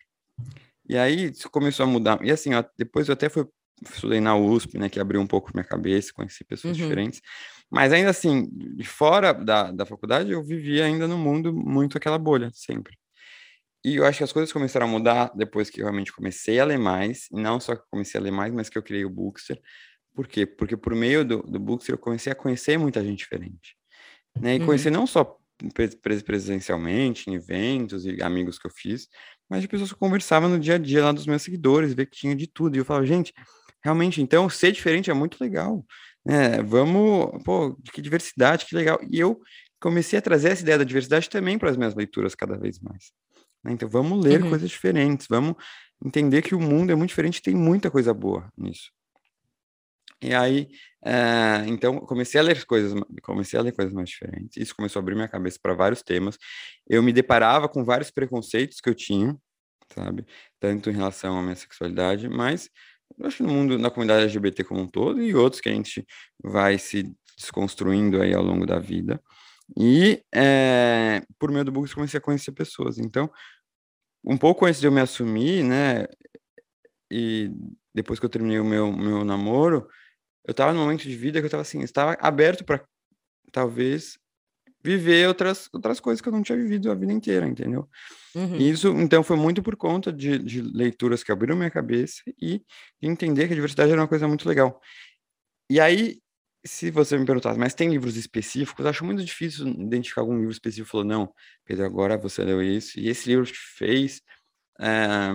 [0.88, 2.18] E aí isso começou a mudar.
[2.24, 3.46] E assim, ó, depois eu até fui,
[3.82, 6.82] estudei na USP, né, que abriu um pouco minha cabeça, conheci pessoas uhum.
[6.82, 7.20] diferentes.
[7.70, 8.50] Mas ainda assim,
[8.84, 12.96] fora da, da faculdade, eu vivia ainda no mundo muito aquela bolha, sempre.
[13.84, 16.64] e eu acho que as coisas começaram a mudar depois que eu realmente comecei a
[16.64, 19.10] ler mais, e não só que comecei a ler mais, mas que eu criei o
[19.10, 19.60] Bookster.
[20.14, 20.44] Por quê?
[20.46, 23.76] Porque por meio do, do Bookster eu comecei a conhecer muita gente diferente.
[24.38, 24.56] Né?
[24.56, 24.66] E uhum.
[24.66, 25.36] conhecer não só
[26.24, 29.08] presencialmente, em eventos e amigos que eu fiz,
[29.48, 32.06] mas de pessoas que eu conversava no dia a dia lá dos meus seguidores, ver
[32.06, 32.76] que tinha de tudo.
[32.76, 33.34] E eu falava, gente,
[33.84, 35.84] realmente, então, ser diferente é muito legal.
[36.24, 36.62] Né?
[36.62, 38.98] Vamos, pô, que diversidade, que legal.
[39.08, 39.40] E eu
[39.80, 43.12] comecei a trazer essa ideia da diversidade também para as minhas leituras cada vez mais.
[43.64, 43.72] Né?
[43.72, 44.50] Então, vamos ler uhum.
[44.50, 45.54] coisas diferentes, vamos
[46.04, 48.90] entender que o mundo é muito diferente e tem muita coisa boa nisso.
[50.22, 50.68] E aí,
[51.04, 52.92] uh, então, comecei a ler coisas,
[53.22, 54.56] comecei a ler coisas mais diferentes.
[54.56, 56.36] Isso começou a abrir minha cabeça para vários temas.
[56.86, 59.36] Eu me deparava com vários preconceitos que eu tinha,
[59.94, 60.26] sabe?
[60.58, 62.68] Tanto em relação à minha sexualidade, mas
[63.18, 65.72] eu acho que no mundo, na comunidade LGBT como um todo, e outros que a
[65.72, 66.06] gente
[66.42, 69.20] vai se desconstruindo aí ao longo da vida.
[69.78, 72.98] E é, por meio do Books comecei a conhecer pessoas.
[72.98, 73.30] Então,
[74.24, 76.06] um pouco antes de eu me assumir, né,
[77.10, 77.50] e
[77.94, 79.88] depois que eu terminei o meu, meu namoro,
[80.44, 82.84] eu estava num momento de vida que eu estava assim, estava aberto para
[83.52, 84.18] talvez
[84.82, 87.88] viver outras outras coisas que eu não tinha vivido a vida inteira, entendeu?
[88.34, 88.56] Uhum.
[88.56, 92.62] E isso, então, foi muito por conta de, de leituras que abriram minha cabeça e
[93.00, 94.80] de entender que a diversidade era uma coisa muito legal.
[95.68, 96.20] E aí,
[96.64, 98.86] se você me perguntar, mas tem livros específicos?
[98.86, 101.32] Acho muito difícil identificar algum livro específico falar, não,
[101.64, 104.22] Pedro, agora você leu isso, e esse livro te fez
[104.80, 105.30] é,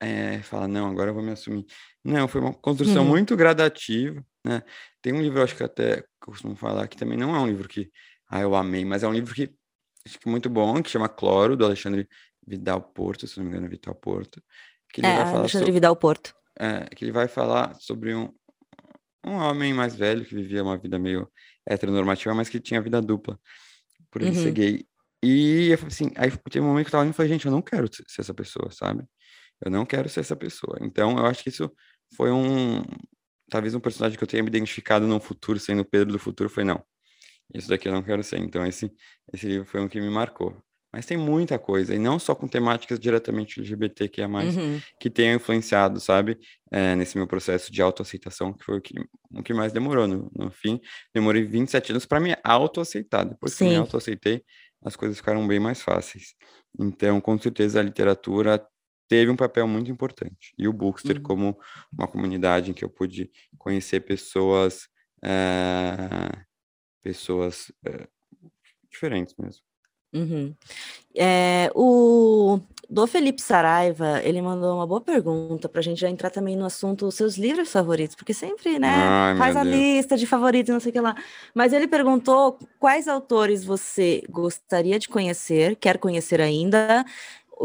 [0.00, 1.66] é, fala, não, agora eu vou me assumir.
[2.04, 3.08] Não, foi uma construção uhum.
[3.08, 4.62] muito gradativa, né?
[5.02, 7.90] Tem um livro, acho que até costumo falar, que também não é um livro que
[8.30, 9.52] ah, eu amei, mas é um livro que
[10.06, 12.08] acho que muito bom, que chama Cloro, do Alexandre
[12.46, 14.42] Vidal Porto, se não me engano, é Vital Porto.
[14.92, 16.34] Que ele é, vai falar Alexandre sobre, Vidal Porto.
[16.58, 18.32] É, que ele vai falar sobre um,
[19.26, 21.28] um homem mais velho que vivia uma vida meio
[21.66, 23.38] heteronormativa, mas que tinha vida dupla,
[24.10, 24.42] por ele uhum.
[24.42, 24.86] ser gay.
[25.22, 27.60] E eu assim, aí tem um momento que eu tava e falei, gente, eu não
[27.60, 29.04] quero ser essa pessoa, sabe?
[29.64, 30.78] Eu não quero ser essa pessoa.
[30.80, 31.70] Então, eu acho que isso
[32.16, 32.82] foi um.
[33.50, 36.64] Talvez um personagem que eu tenha me identificado no futuro, sendo Pedro do futuro, foi
[36.64, 36.82] não.
[37.54, 38.38] Isso daqui eu não quero ser.
[38.38, 38.92] Então, esse,
[39.32, 40.54] esse livro foi um que me marcou.
[40.92, 44.80] Mas tem muita coisa, e não só com temáticas diretamente LGBT, que é mais uhum.
[44.98, 46.38] que tenha influenciado, sabe,
[46.72, 48.94] é, nesse meu processo de autoaceitação, que foi o que,
[49.30, 50.06] o que mais demorou.
[50.06, 50.80] No, no fim,
[51.14, 53.28] demorei 27 anos para me autoaceitar.
[53.28, 53.66] Depois Sim.
[53.66, 54.42] que me autoaceitei,
[54.82, 56.34] as coisas ficaram bem mais fáceis.
[56.80, 58.64] Então, com certeza, a literatura
[59.08, 60.54] teve um papel muito importante.
[60.58, 61.22] E o Bookster, uhum.
[61.22, 61.58] como
[61.92, 64.88] uma comunidade em que eu pude conhecer pessoas,
[65.22, 66.44] é,
[67.02, 68.06] pessoas é,
[68.90, 69.62] diferentes mesmo.
[70.12, 70.54] Uhum.
[71.14, 76.30] É, o do Felipe Saraiva, ele mandou uma boa pergunta para a gente já entrar
[76.30, 79.76] também no assunto os seus livros favoritos, porque sempre, né, Ai, faz a Deus.
[79.76, 81.14] lista de favoritos, não sei o que lá.
[81.54, 87.04] Mas ele perguntou quais autores você gostaria de conhecer, quer conhecer ainda,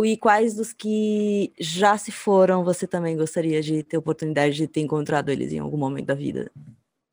[0.02, 4.82] e quais dos que já se foram você também gostaria de ter oportunidade de ter
[4.82, 6.52] encontrado eles em algum momento da vida?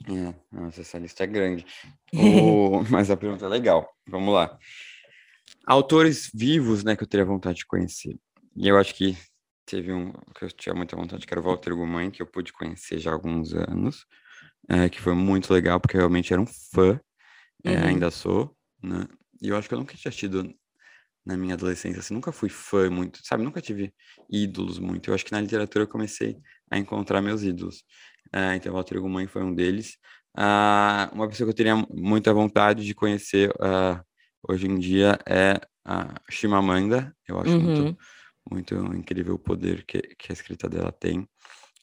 [0.06, 1.66] É, nossa, essa lista é grande.
[2.12, 2.82] O...
[2.90, 3.88] Mas a pergunta é legal.
[4.08, 4.58] Vamos lá.
[5.66, 8.16] Autores vivos, né, que eu teria vontade de conhecer.
[8.56, 9.16] E eu acho que
[9.66, 12.52] teve um que eu tinha muita vontade, que era o Walter Gumain, que eu pude
[12.52, 14.06] conhecer já há alguns anos,
[14.68, 16.98] é, que foi muito legal, porque eu realmente era um fã,
[17.62, 17.86] é, uhum.
[17.86, 19.06] ainda sou, né?
[19.40, 20.52] E eu acho que eu nunca tinha tido
[21.24, 23.42] na minha adolescência, assim, nunca fui fã muito, sabe?
[23.42, 23.92] Nunca tive
[24.30, 25.10] ídolos muito.
[25.10, 26.36] Eu acho que na literatura eu comecei
[26.70, 27.84] a encontrar meus ídolos.
[28.34, 29.98] Uh, então, Walter Guimarães foi um deles.
[30.36, 34.00] Uh, uma pessoa que eu teria muita vontade de conhecer uh,
[34.48, 37.14] hoje em dia é a Chimamanda.
[37.28, 37.60] Eu acho uhum.
[37.60, 37.98] muito,
[38.50, 41.28] muito incrível o poder que, que a escrita dela tem.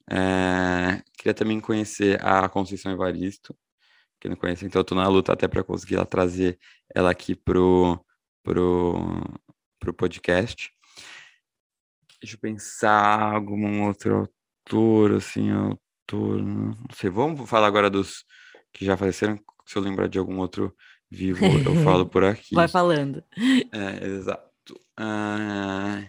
[0.10, 3.56] Uh, queria também conhecer a Conceição Evaristo,
[4.20, 6.58] que não conhece, então eu tô na luta até para conseguir ela trazer
[6.96, 8.04] ela aqui pro
[8.48, 8.95] pro,
[9.78, 10.72] pro podcast.
[12.22, 14.30] Deixa eu pensar algum outro
[14.66, 17.10] autor, assim, autor, não sei.
[17.10, 18.24] Vamos falar agora dos
[18.72, 19.38] que já faleceram.
[19.66, 20.74] Se eu lembrar de algum outro
[21.12, 22.56] vivo, eu falo por aqui.
[22.56, 23.22] Vai falando.
[23.38, 24.48] É, exato.
[24.98, 26.08] Uh,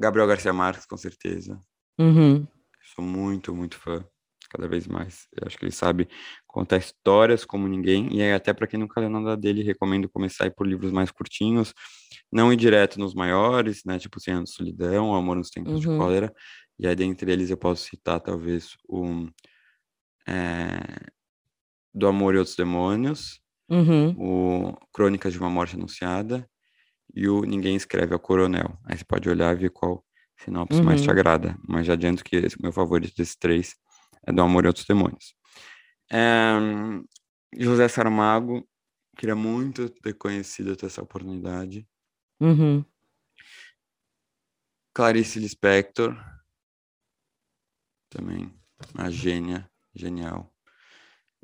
[0.00, 1.58] Gabriel Garcia Marques, com certeza.
[1.98, 2.46] Uhum.
[2.94, 4.06] Sou muito, muito fã
[4.48, 5.26] cada vez mais.
[5.32, 6.08] Eu acho que ele sabe
[6.46, 10.50] contar histórias como ninguém, e aí até para quem nunca leu nada dele, recomendo começar
[10.50, 11.72] por livros mais curtinhos,
[12.32, 15.78] não ir direto nos maiores, né, tipo Cem Anos de Solidão, Amor nos Tempos uhum.
[15.78, 16.34] de Cólera,
[16.78, 19.26] e aí dentre eles eu posso citar talvez o
[20.26, 20.80] é,
[21.94, 24.14] Do Amor e Outros Demônios, uhum.
[24.18, 26.48] o Crônicas de uma Morte Anunciada,
[27.14, 28.78] e o Ninguém Escreve ao Coronel.
[28.84, 30.04] Aí você pode olhar e ver qual
[30.38, 30.84] sinopse uhum.
[30.84, 31.12] mais te uhum.
[31.12, 33.74] agrada, mas já adianto que esse é o meu favorito desses três
[34.26, 35.34] é do Amor e Outros Demônios.
[36.10, 36.52] É,
[37.56, 38.66] José Saramago,
[39.16, 41.86] queria muito ter conhecido, ter essa oportunidade.
[42.40, 42.84] Uhum.
[44.94, 46.16] Clarice Lispector,
[48.10, 48.52] também
[48.94, 50.52] uma gênia, genial.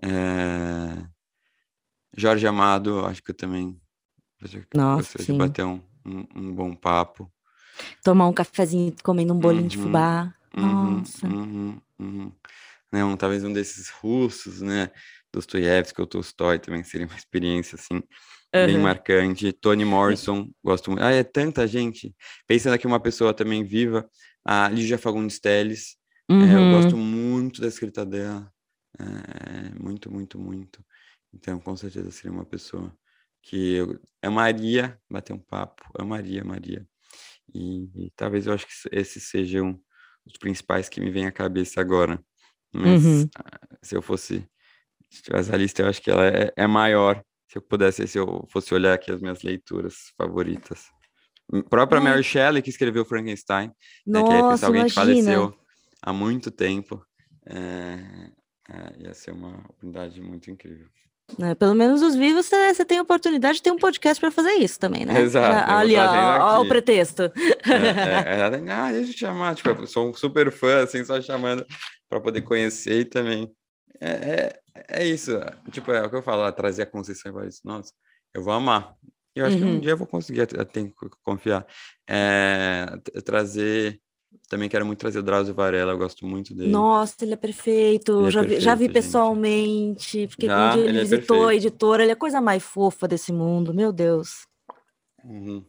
[0.02, 1.06] É...
[2.16, 3.80] Jorge Amado, acho que eu também
[4.74, 7.32] Nossa, gostaria de bater um, um, um, bom papo.
[8.02, 10.34] Tomar um cafezinho comendo um bolinho uhum, de fubá.
[10.56, 11.26] Uhum, Nossa.
[11.26, 12.32] Uhum, uhum.
[12.92, 14.90] Um, talvez um desses russos, né?
[15.32, 18.00] Dostoiévski ou Tolstói também seria uma experiência assim
[18.52, 19.52] bem marcante.
[19.52, 21.02] Toni Morrison, gosto muito.
[21.02, 22.14] Ah, é tanta gente.
[22.46, 24.08] Pensando aqui uma pessoa também viva,
[24.44, 25.96] a Lígia Fagundes Telles.
[26.30, 26.70] É, eu Uhum.
[26.70, 28.48] gosto muito da escrita dela.
[28.96, 30.84] É, muito, muito, muito.
[31.32, 32.96] Então, com certeza seria uma pessoa
[33.42, 35.82] que eu amaria bater um papo.
[35.98, 36.86] Amaria, amaria.
[37.52, 39.80] E, e talvez eu acho que esses sejam
[40.26, 42.22] os principais que me vêm à cabeça agora.
[42.72, 43.28] Mas Uhum.
[43.36, 44.46] ah, se eu fosse
[45.14, 47.22] se tivesse a lista, eu acho que ela é, é maior.
[47.48, 50.86] Se eu pudesse, se eu fosse olhar aqui as minhas leituras favoritas.
[51.52, 52.04] A própria Ai.
[52.04, 53.70] Mary Shelley, que escreveu Frankenstein,
[54.04, 55.56] né, que é Nossa, esse alguém que faleceu
[56.02, 57.04] há muito tempo.
[57.46, 58.30] É,
[58.70, 60.88] é, ia ser uma oportunidade muito incrível.
[61.40, 64.52] É, pelo menos os vivos você tem a oportunidade de ter um podcast para fazer
[64.52, 65.20] isso também, né?
[65.20, 67.22] Exato, ali, ó, ó, o pretexto.
[67.22, 71.04] É, é, ela tem, ah, deixa eu chamar, tipo, eu sou um super fã, assim,
[71.04, 71.66] só chamando
[72.08, 73.50] para poder conhecer e também.
[74.00, 74.60] É, é,
[75.00, 75.32] é isso,
[75.72, 77.92] tipo, é o que eu falo, trazer a Conceição falar isso, nossa,
[78.34, 78.94] eu vou amar.
[79.34, 79.80] Eu acho que um Uhum.
[79.80, 81.66] dia eu vou conseguir, eu tenho que confiar.
[82.08, 82.86] É,
[83.24, 83.98] trazer,
[84.48, 86.70] também quero muito trazer o Drauzio Varela, eu gosto muito dele.
[86.70, 88.18] Nossa, ele é perfeito.
[88.20, 88.92] Ele é já, vi, já vi perfeito, gente.
[88.92, 90.28] pessoalmente.
[90.28, 90.76] Fiquei com Já?
[90.78, 91.66] ele Ele é visitou a perfeito.
[91.66, 92.02] editora.
[92.02, 94.46] Ele é a coisa mais fofa desse mundo, meu Deus.
[95.24, 95.64] Uhum.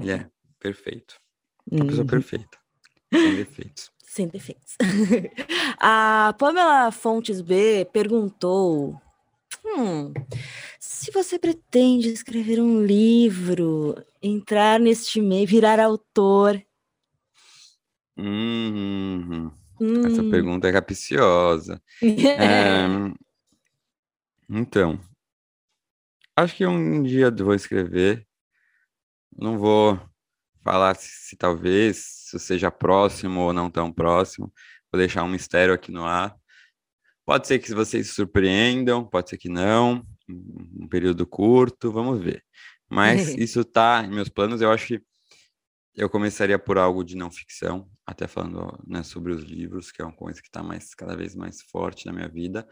[0.00, 0.26] Ele é
[0.58, 1.16] perfeito,
[1.70, 2.06] uma pessoa Uhum.
[2.06, 2.58] perfeita,
[3.12, 3.90] sem defeitos.
[4.14, 4.76] Sem defeitos.
[5.80, 9.00] a Pamela Fontes B perguntou:
[9.64, 10.12] hum,
[10.78, 16.62] se você pretende escrever um livro, entrar neste meio, virar autor.
[18.16, 19.50] Uhum.
[20.06, 21.82] Essa hum, pergunta é capciosa.
[22.02, 22.86] É,
[24.48, 25.00] então,
[26.36, 28.26] acho que um dia eu vou escrever.
[29.36, 29.98] Não vou
[30.62, 34.52] falar se, se talvez se seja próximo ou não tão próximo.
[34.92, 36.36] Vou deixar um mistério aqui no ar.
[37.24, 40.06] Pode ser que vocês se surpreendam, pode ser que não.
[40.28, 42.44] Um um período curto, vamos ver.
[42.88, 44.60] Mas isso está em meus planos.
[44.60, 45.02] Eu acho que
[45.96, 50.04] eu começaria por algo de não ficção, até falando né, sobre os livros, que é
[50.04, 52.66] uma coisa que está mais, cada vez mais forte na minha vida.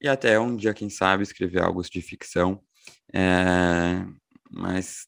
[0.00, 2.62] E até um dia, quem sabe, escrever algo de ficção.
[3.12, 4.04] É,
[4.50, 5.06] mas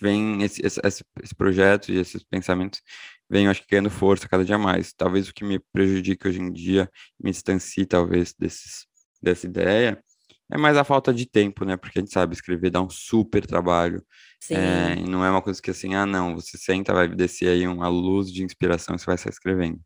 [0.00, 0.80] vem esse, esse,
[1.22, 2.80] esse projeto e esses pensamentos
[3.28, 4.92] vêm, acho que ganhando força cada dia mais.
[4.92, 8.86] Talvez o que me prejudique hoje em dia, me distancie talvez desses,
[9.22, 10.02] dessa ideia,
[10.50, 11.76] é mais a falta de tempo, né?
[11.76, 14.02] Porque a gente sabe, escrever dá um super trabalho.
[14.40, 14.54] Sim.
[14.54, 17.66] É, e não é uma coisa que assim, ah, não, você senta, vai descer aí
[17.66, 19.80] uma luz de inspiração e você vai sair escrevendo.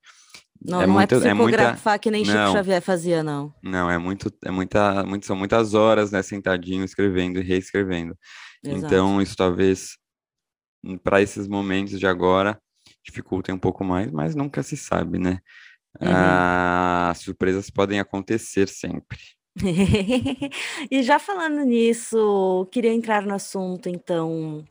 [0.65, 2.53] Não, é não muito- é é muita- psicografar que nem Chico não.
[2.53, 3.53] Xavier fazia, não.
[3.63, 8.17] Não, é muito, é muita, muito, são muitas horas, né, sentadinho, escrevendo e reescrevendo.
[8.65, 8.87] Exato.
[8.87, 9.97] Então, isso talvez,
[11.03, 12.61] para esses momentos de agora,
[13.05, 15.41] dificultem um pouco mais, mas nunca se sabe, né?
[16.01, 16.09] Uhum.
[16.13, 19.19] Ah, surpresas podem acontecer sempre.
[20.91, 24.65] e já falando nisso, queria entrar no assunto, então.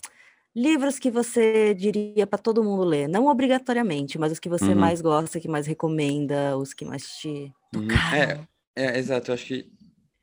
[0.55, 4.79] Livros que você diria para todo mundo ler, não obrigatoriamente, mas os que você Uhum.
[4.79, 7.87] mais gosta, que mais recomenda, os que mais te Uhum.
[7.87, 8.47] tocaram.
[8.75, 9.69] É, exato, eu acho que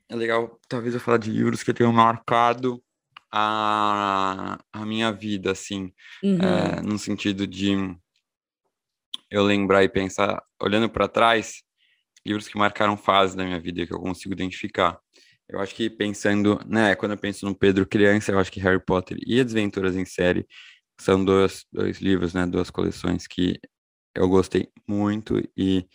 [0.09, 2.83] é legal, talvez eu falar de livros que tenham marcado
[3.31, 5.93] a, a minha vida, assim,
[6.23, 6.77] Uhum.
[6.77, 7.75] é, no sentido de
[9.31, 11.63] eu lembrar e pensar, olhando para trás,
[12.29, 14.99] livros que marcaram fases da minha vida que eu consigo identificar.
[15.47, 18.79] Eu acho que pensando, né, quando eu penso no Pedro criança, eu acho que Harry
[18.79, 20.45] Potter e Desventuras em Série
[21.01, 23.59] são dois, dois livros, né, duas coleções que
[24.15, 25.87] eu gostei muito e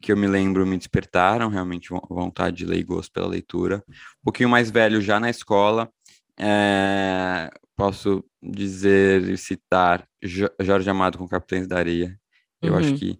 [0.00, 3.84] que eu me lembro me despertaram realmente vo- vontade de ler e gosto pela leitura.
[3.88, 5.90] Um pouquinho mais velho já na escola,
[6.38, 12.18] é, posso dizer e citar Jo- Jorge Amado com Capitães da Areia.
[12.62, 12.96] Eu acho Uhum.
[12.96, 13.18] que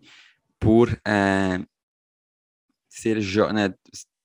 [0.59, 1.61] por é,
[3.01, 3.19] ser
[3.53, 3.75] né,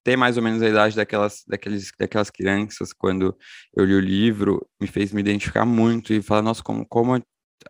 [0.04, 3.36] ter mais ou menos a idade daquelas, daqueles, daquelas crianças quando
[3.76, 7.22] eu li o livro, me fez me identificar muito e falar, nossa, como, como a-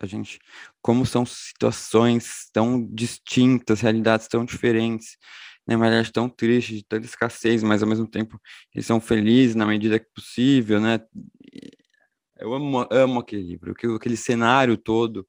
[0.06, 0.38] gente,
[0.82, 5.16] como são situações tão distintas, realidades tão diferentes,
[5.66, 8.40] né, uma realidade tão triste, de tanta escassez, mas ao mesmo tempo
[8.74, 10.98] eles são felizes na medida que possível, né?
[12.38, 15.26] Eu amo, amo aquele livro, aquele cenário todo,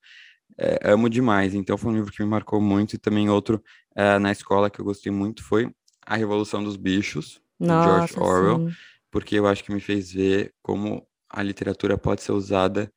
[0.59, 1.53] é, amo demais.
[1.55, 3.63] Então foi um livro que me marcou muito e também outro
[3.95, 5.73] é, na escola que eu gostei muito foi
[6.05, 8.75] A Revolução dos Bichos, de George Nossa, Orwell, sim.
[9.11, 12.91] porque eu acho que me fez ver como a literatura pode ser usada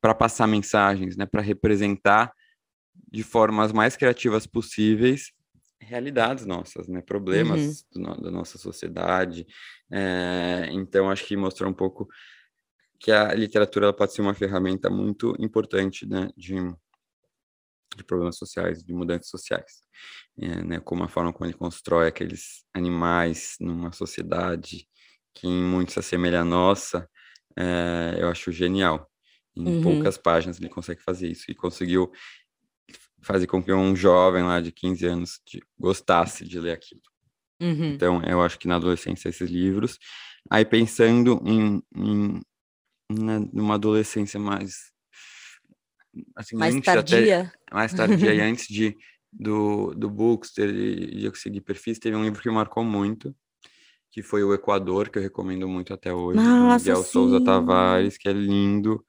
[0.00, 2.32] para passar mensagens, né, para representar
[3.10, 5.32] de formas mais criativas possíveis
[5.78, 8.02] realidades nossas, né, problemas uhum.
[8.02, 9.46] do, da nossa sociedade.
[9.90, 12.08] É, então, acho que mostrou um pouco
[12.98, 16.54] que a literatura pode ser uma ferramenta muito importante, né, de,
[17.96, 19.82] de problemas sociais, de mudanças sociais,
[20.38, 24.86] é, né, como a forma como ele constrói aqueles animais numa sociedade
[25.34, 27.08] que em muito se assemelha à nossa,
[27.56, 29.10] é, eu acho genial.
[29.54, 29.82] Em uhum.
[29.82, 32.12] poucas páginas ele consegue fazer isso e conseguiu
[33.22, 35.40] fazer com que um jovem lá de 15 anos
[35.78, 37.00] gostasse de ler aquilo.
[37.60, 37.94] Uhum.
[37.94, 39.98] Então, eu acho que na adolescência esses livros.
[40.50, 42.40] Aí pensando em, em
[43.52, 44.92] numa adolescência mais
[46.34, 48.96] assim, mais tardia, até, mais tardia e antes de
[49.32, 53.34] do do Bookster e de eu seguir perfis, teve um livro que marcou muito,
[54.10, 57.10] que foi o Equador, que eu recomendo muito até hoje, Nossa, Miguel sim.
[57.10, 59.04] Souza Tavares, que é lindo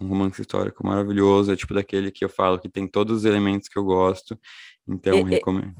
[0.00, 3.68] um romance histórico maravilhoso, é tipo daquele que eu falo que tem todos os elementos
[3.68, 4.38] que eu gosto,
[4.88, 5.74] então e, recomendo.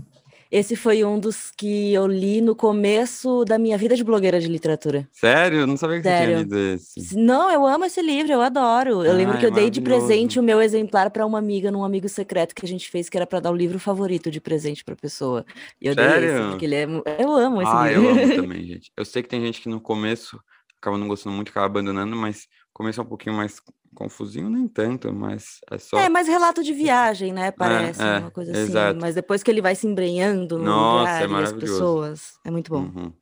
[0.53, 4.49] Esse foi um dos que eu li no começo da minha vida de blogueira de
[4.49, 5.09] literatura.
[5.11, 5.61] Sério?
[5.61, 6.41] Eu não sabia que Sério.
[6.41, 7.17] você tinha lido esse.
[7.17, 9.03] Não, eu amo esse livro, eu adoro.
[9.03, 12.07] Eu lembro que eu dei de presente o meu exemplar para uma amiga num amigo
[12.07, 14.95] secreto que a gente fez, que era para dar o livro favorito de presente para
[14.95, 15.43] pessoa.
[15.81, 16.21] E eu Sério?
[16.21, 16.85] dei esse, porque ele é...
[17.19, 18.05] Eu amo esse ah, livro.
[18.05, 18.93] eu amo também, gente.
[18.95, 20.39] Eu sei que tem gente que no começo
[20.79, 23.59] acaba não gostando muito, acaba abandonando, mas começo é um pouquinho mais
[23.95, 25.99] confusinho, nem tanto, mas é só.
[25.99, 27.51] É, mais relato de viagem, né?
[27.51, 28.63] Parece, é, é, uma coisa assim.
[28.63, 29.01] Exato.
[29.01, 32.71] Mas depois que ele vai se embrenhando no Nossa, lugar é as pessoas, é muito
[32.71, 32.83] bom.
[32.83, 33.13] Uhum.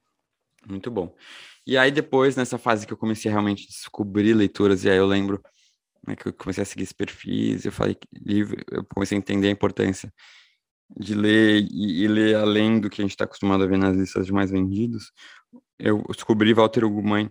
[0.68, 1.14] Muito bom.
[1.66, 5.06] E aí depois, nessa fase que eu comecei a realmente descobrir leituras, e aí eu
[5.06, 5.40] lembro
[6.06, 9.48] né, que eu comecei a seguir esses perfis, eu falei livro, eu comecei a entender
[9.48, 10.12] a importância
[10.98, 13.96] de ler e, e ler além do que a gente está acostumado a ver nas
[13.96, 15.12] listas de mais vendidos.
[15.78, 17.30] Eu descobri Walter Ugumãe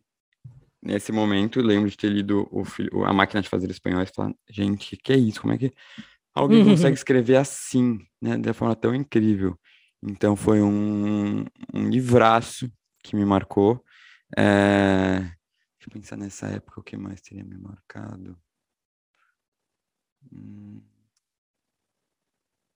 [0.81, 4.33] nesse momento, lembro de ter lido o filho, A Máquina de Fazer Espanhol e falar,
[4.49, 5.41] gente, que é isso?
[5.41, 5.73] Como é que
[6.33, 6.69] alguém uhum.
[6.71, 9.59] consegue escrever assim, né, de forma tão incrível?
[10.01, 12.71] Então foi um, um livraço
[13.03, 13.83] que me marcou.
[14.37, 15.19] É...
[15.19, 18.37] Deixa eu pensar nessa época o que mais teria me marcado.
[20.31, 20.81] Hum...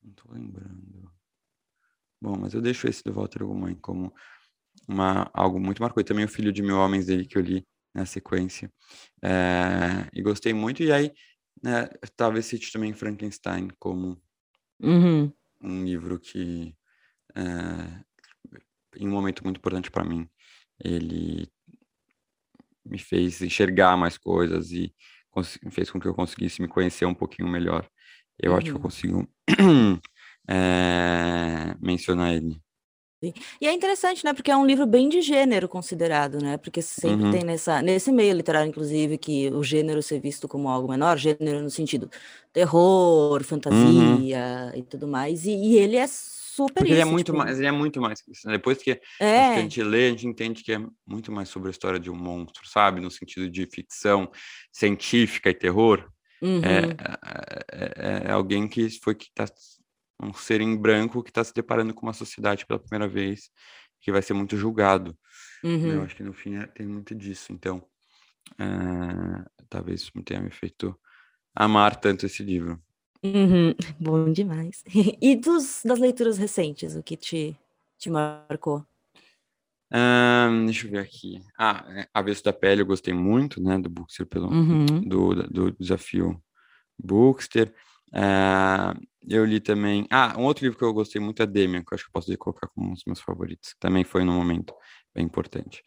[0.03, 1.09] Não tô lembrando.
[2.21, 4.13] Bom, mas eu deixo esse do Walter Ugumãe como
[4.87, 6.01] uma, algo muito marcou.
[6.01, 8.71] E também o Filho de Mil Homens dele que eu li na sequência.
[9.21, 10.81] É, e gostei muito.
[10.83, 11.13] E aí,
[11.61, 14.21] né, talvez cite também Frankenstein como
[14.81, 15.31] uhum.
[15.61, 16.75] um livro que,
[17.35, 17.41] é,
[18.97, 20.27] em um momento muito importante para mim,
[20.83, 21.47] ele
[22.85, 24.93] me fez enxergar mais coisas e
[25.71, 27.89] fez com que eu conseguisse me conhecer um pouquinho melhor.
[28.37, 28.57] Eu uhum.
[28.57, 28.81] acho que eu uhum.
[28.81, 29.27] consigo
[30.47, 32.62] é, mencionar ele.
[33.61, 34.33] E é interessante, né?
[34.33, 36.57] Porque é um livro bem de gênero considerado, né?
[36.57, 37.31] Porque sempre uhum.
[37.31, 41.61] tem nessa, nesse meio literário, inclusive, que o gênero ser visto como algo menor, gênero
[41.61, 42.09] no sentido
[42.51, 43.43] terror, uhum.
[43.43, 44.79] fantasia uhum.
[44.79, 45.45] e tudo mais.
[45.45, 47.37] E, e, ele é super Porque isso, ele é muito tipo...
[47.37, 48.47] mais, ele é muito mais que isso.
[48.47, 48.53] Né?
[48.53, 49.47] Depois que, é.
[49.55, 52.15] a gente lê, a gente entende que é muito mais sobre a história de um
[52.15, 52.99] monstro, sabe?
[52.99, 54.29] No sentido de ficção
[54.71, 56.09] científica e terror.
[56.41, 56.61] É, uhum.
[56.63, 56.83] É,
[57.71, 59.45] é, é, alguém que foi que está
[60.21, 63.49] um ser em branco que está se deparando com uma sociedade pela primeira vez,
[64.01, 65.17] que vai ser muito julgado.
[65.63, 65.93] Uhum.
[65.93, 67.51] Eu acho que no fim é, tem muito disso.
[67.51, 67.85] Então,
[68.59, 70.97] é, talvez isso tenha me feito
[71.55, 72.81] amar tanto esse livro.
[73.23, 73.73] Uhum.
[73.99, 74.83] Bom demais.
[75.21, 77.57] E dos, das leituras recentes, o que te,
[77.97, 78.85] te marcou?
[79.93, 81.39] Um, deixa eu ver aqui.
[81.57, 84.85] Ah, é, Avesso da Pele eu gostei muito, né, do Bookster, pelo, uhum.
[85.07, 86.41] do, do desafio
[86.97, 87.73] Bookster.
[88.13, 90.05] Uh, eu li também.
[90.11, 92.13] Ah, um outro livro que eu gostei muito é Demian, que eu acho que eu
[92.13, 93.75] posso colocar como um dos meus favoritos.
[93.79, 94.73] Também foi num momento
[95.13, 95.83] bem importante.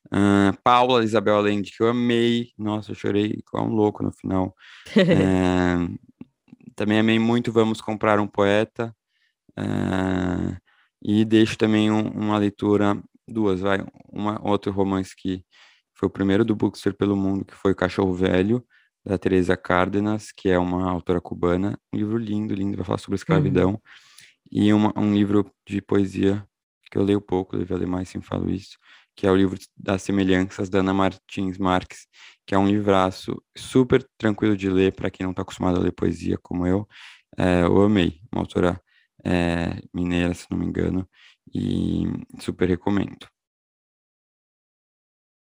[0.06, 2.52] Uh, Paula Isabel Allende, que eu amei.
[2.56, 4.54] Nossa, eu chorei igual um louco no final.
[4.96, 5.76] é,
[6.76, 8.94] também amei muito Vamos Comprar um Poeta.
[9.58, 10.56] Uh,
[11.02, 13.84] e deixo também um, uma leitura, duas, vai.
[14.12, 15.44] Uma, outro romance que
[15.94, 18.64] foi o primeiro do Bookster pelo mundo, que foi o Cachorro Velho,
[19.04, 21.78] da Teresa Cárdenas, que é uma autora cubana.
[21.92, 23.70] Um livro lindo, lindo, vai falar sobre escravidão.
[23.70, 23.80] Uhum.
[24.52, 26.46] E uma, um livro de poesia
[26.90, 28.78] que eu leio pouco, devia ler mais, sim, falo isso,
[29.16, 32.06] que é o livro das semelhanças da Ana Martins Marques,
[32.46, 35.92] que é um livraço super tranquilo de ler para quem não está acostumado a ler
[35.92, 36.86] poesia como eu.
[37.36, 38.80] É, eu amei, uma autora
[39.24, 41.08] é, mineira, se não me engano,
[41.54, 42.04] e
[42.40, 43.26] super recomendo.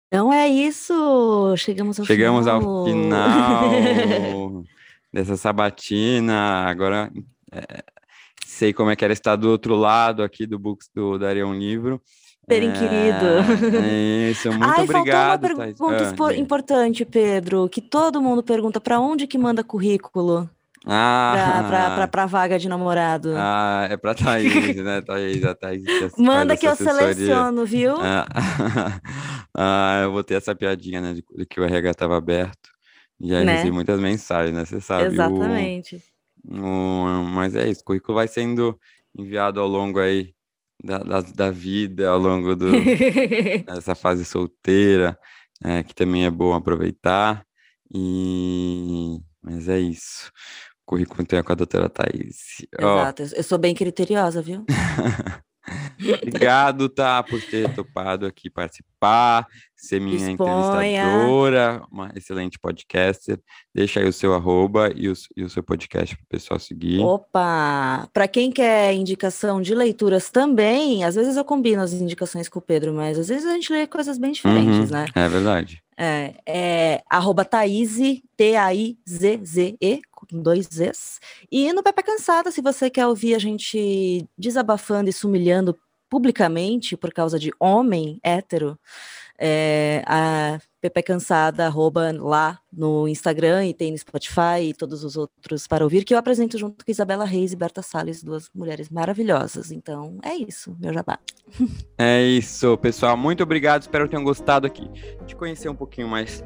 [0.08, 2.86] Então é isso, chegamos ao chegamos final.
[2.86, 4.64] Chegamos ao final.
[5.12, 6.66] dessa sabatina.
[6.66, 7.12] Agora
[7.52, 7.84] é,
[8.46, 11.54] sei como é que era estar do outro lado aqui do Books do Daria um
[11.54, 12.02] Livro.
[12.48, 13.78] Perim é, querido.
[13.78, 15.48] É isso, muito Ai, obrigado.
[15.48, 20.50] Faltou uma pergunta ah, importante, Pedro, que todo mundo pergunta para onde que manda currículo?
[20.86, 23.34] Ah, pra, pra, pra, vaga de namorado.
[23.38, 25.00] Ah, é pra Thaís, né?
[25.02, 25.84] Thaís, a Thaís.
[26.18, 27.96] Manda que eu seleciono, viu?
[27.98, 28.26] Ah,
[29.56, 31.14] ah, eu botei essa piadinha, né?
[31.14, 32.72] De, de que o RH estava aberto.
[33.20, 33.58] E aí né?
[33.58, 34.66] recebi muitas mensagens, né?
[34.66, 35.14] Você sabe.
[35.14, 36.04] Exatamente.
[36.44, 38.76] O, o, mas é isso, o currículo vai sendo
[39.16, 40.34] enviado ao longo aí
[40.84, 42.72] da, da, da vida, ao longo do,
[43.66, 45.18] dessa fase solteira,
[45.64, 47.46] é, que também é bom aproveitar.
[47.94, 50.32] E mas é isso
[50.92, 52.66] currículo então é com a doutora Thaís.
[52.78, 53.36] Exato, oh.
[53.38, 54.66] eu sou bem criteriosa, viu?
[56.00, 59.46] Obrigado, tá, por ter topado aqui participar,
[59.76, 60.34] ser minha Exponha.
[60.34, 63.40] entrevistadora, uma excelente podcaster.
[63.74, 67.00] Deixa aí o seu arroba e o, e o seu podcast para o pessoal seguir.
[67.00, 68.10] Opa!
[68.14, 72.62] Para quem quer indicação de leituras também, às vezes eu combino as indicações com o
[72.62, 75.06] Pedro, mas às vezes a gente lê coisas bem diferentes, uhum, né?
[75.16, 75.82] É verdade.
[76.04, 81.20] É, é arroba Thaíse, T-A-I-Z-Z-E, com dois Zs.
[81.52, 85.78] E no Pepe Cansada, se você quer ouvir a gente desabafando e se humilhando
[86.10, 88.80] publicamente por causa de homem hétero,
[89.44, 95.18] é, a Pepe Cansada, arroba lá no Instagram e tem no Spotify e todos os
[95.18, 98.90] outros para ouvir, que eu apresento junto com Isabela Reis e Berta Salles, duas mulheres
[98.90, 99.72] maravilhosas.
[99.72, 101.18] Então é isso, meu jabá.
[101.98, 103.18] É isso, pessoal.
[103.18, 103.82] Muito obrigado.
[103.82, 104.88] Espero que tenham gostado aqui
[105.26, 106.44] de conhecer um pouquinho mais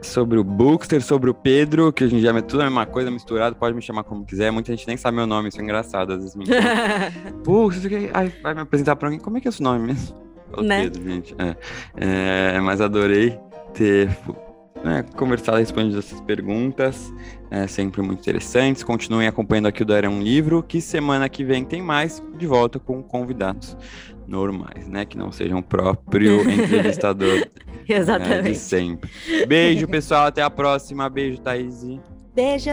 [0.00, 3.10] sobre o Bookster, sobre o Pedro, que a gente já é tudo a mesma coisa,
[3.10, 4.52] misturado, pode me chamar como quiser.
[4.52, 6.44] Muita gente nem sabe meu nome, isso é engraçado, às vezes me
[7.44, 7.88] Pô, você
[8.40, 9.20] vai me apresentar para alguém?
[9.20, 10.29] Como é que é o seu nome mesmo?
[10.62, 10.84] Né?
[10.84, 11.34] Pedro, gente.
[11.38, 11.56] É.
[11.96, 13.38] É, mas adorei
[13.74, 14.08] ter
[14.84, 17.12] né, conversado e respondido essas perguntas,
[17.50, 18.82] é, sempre muito interessantes.
[18.82, 22.78] Continuem acompanhando aqui o Dar um Livro, que semana que vem tem mais, de volta
[22.78, 23.76] com convidados
[24.26, 25.04] normais, né?
[25.04, 27.46] Que não sejam o próprio entrevistador
[27.88, 28.48] Exatamente.
[28.48, 29.10] É, de sempre.
[29.46, 30.26] Beijo, pessoal.
[30.26, 31.08] Até a próxima.
[31.08, 31.84] Beijo, Thaís.
[32.34, 32.70] Beijo.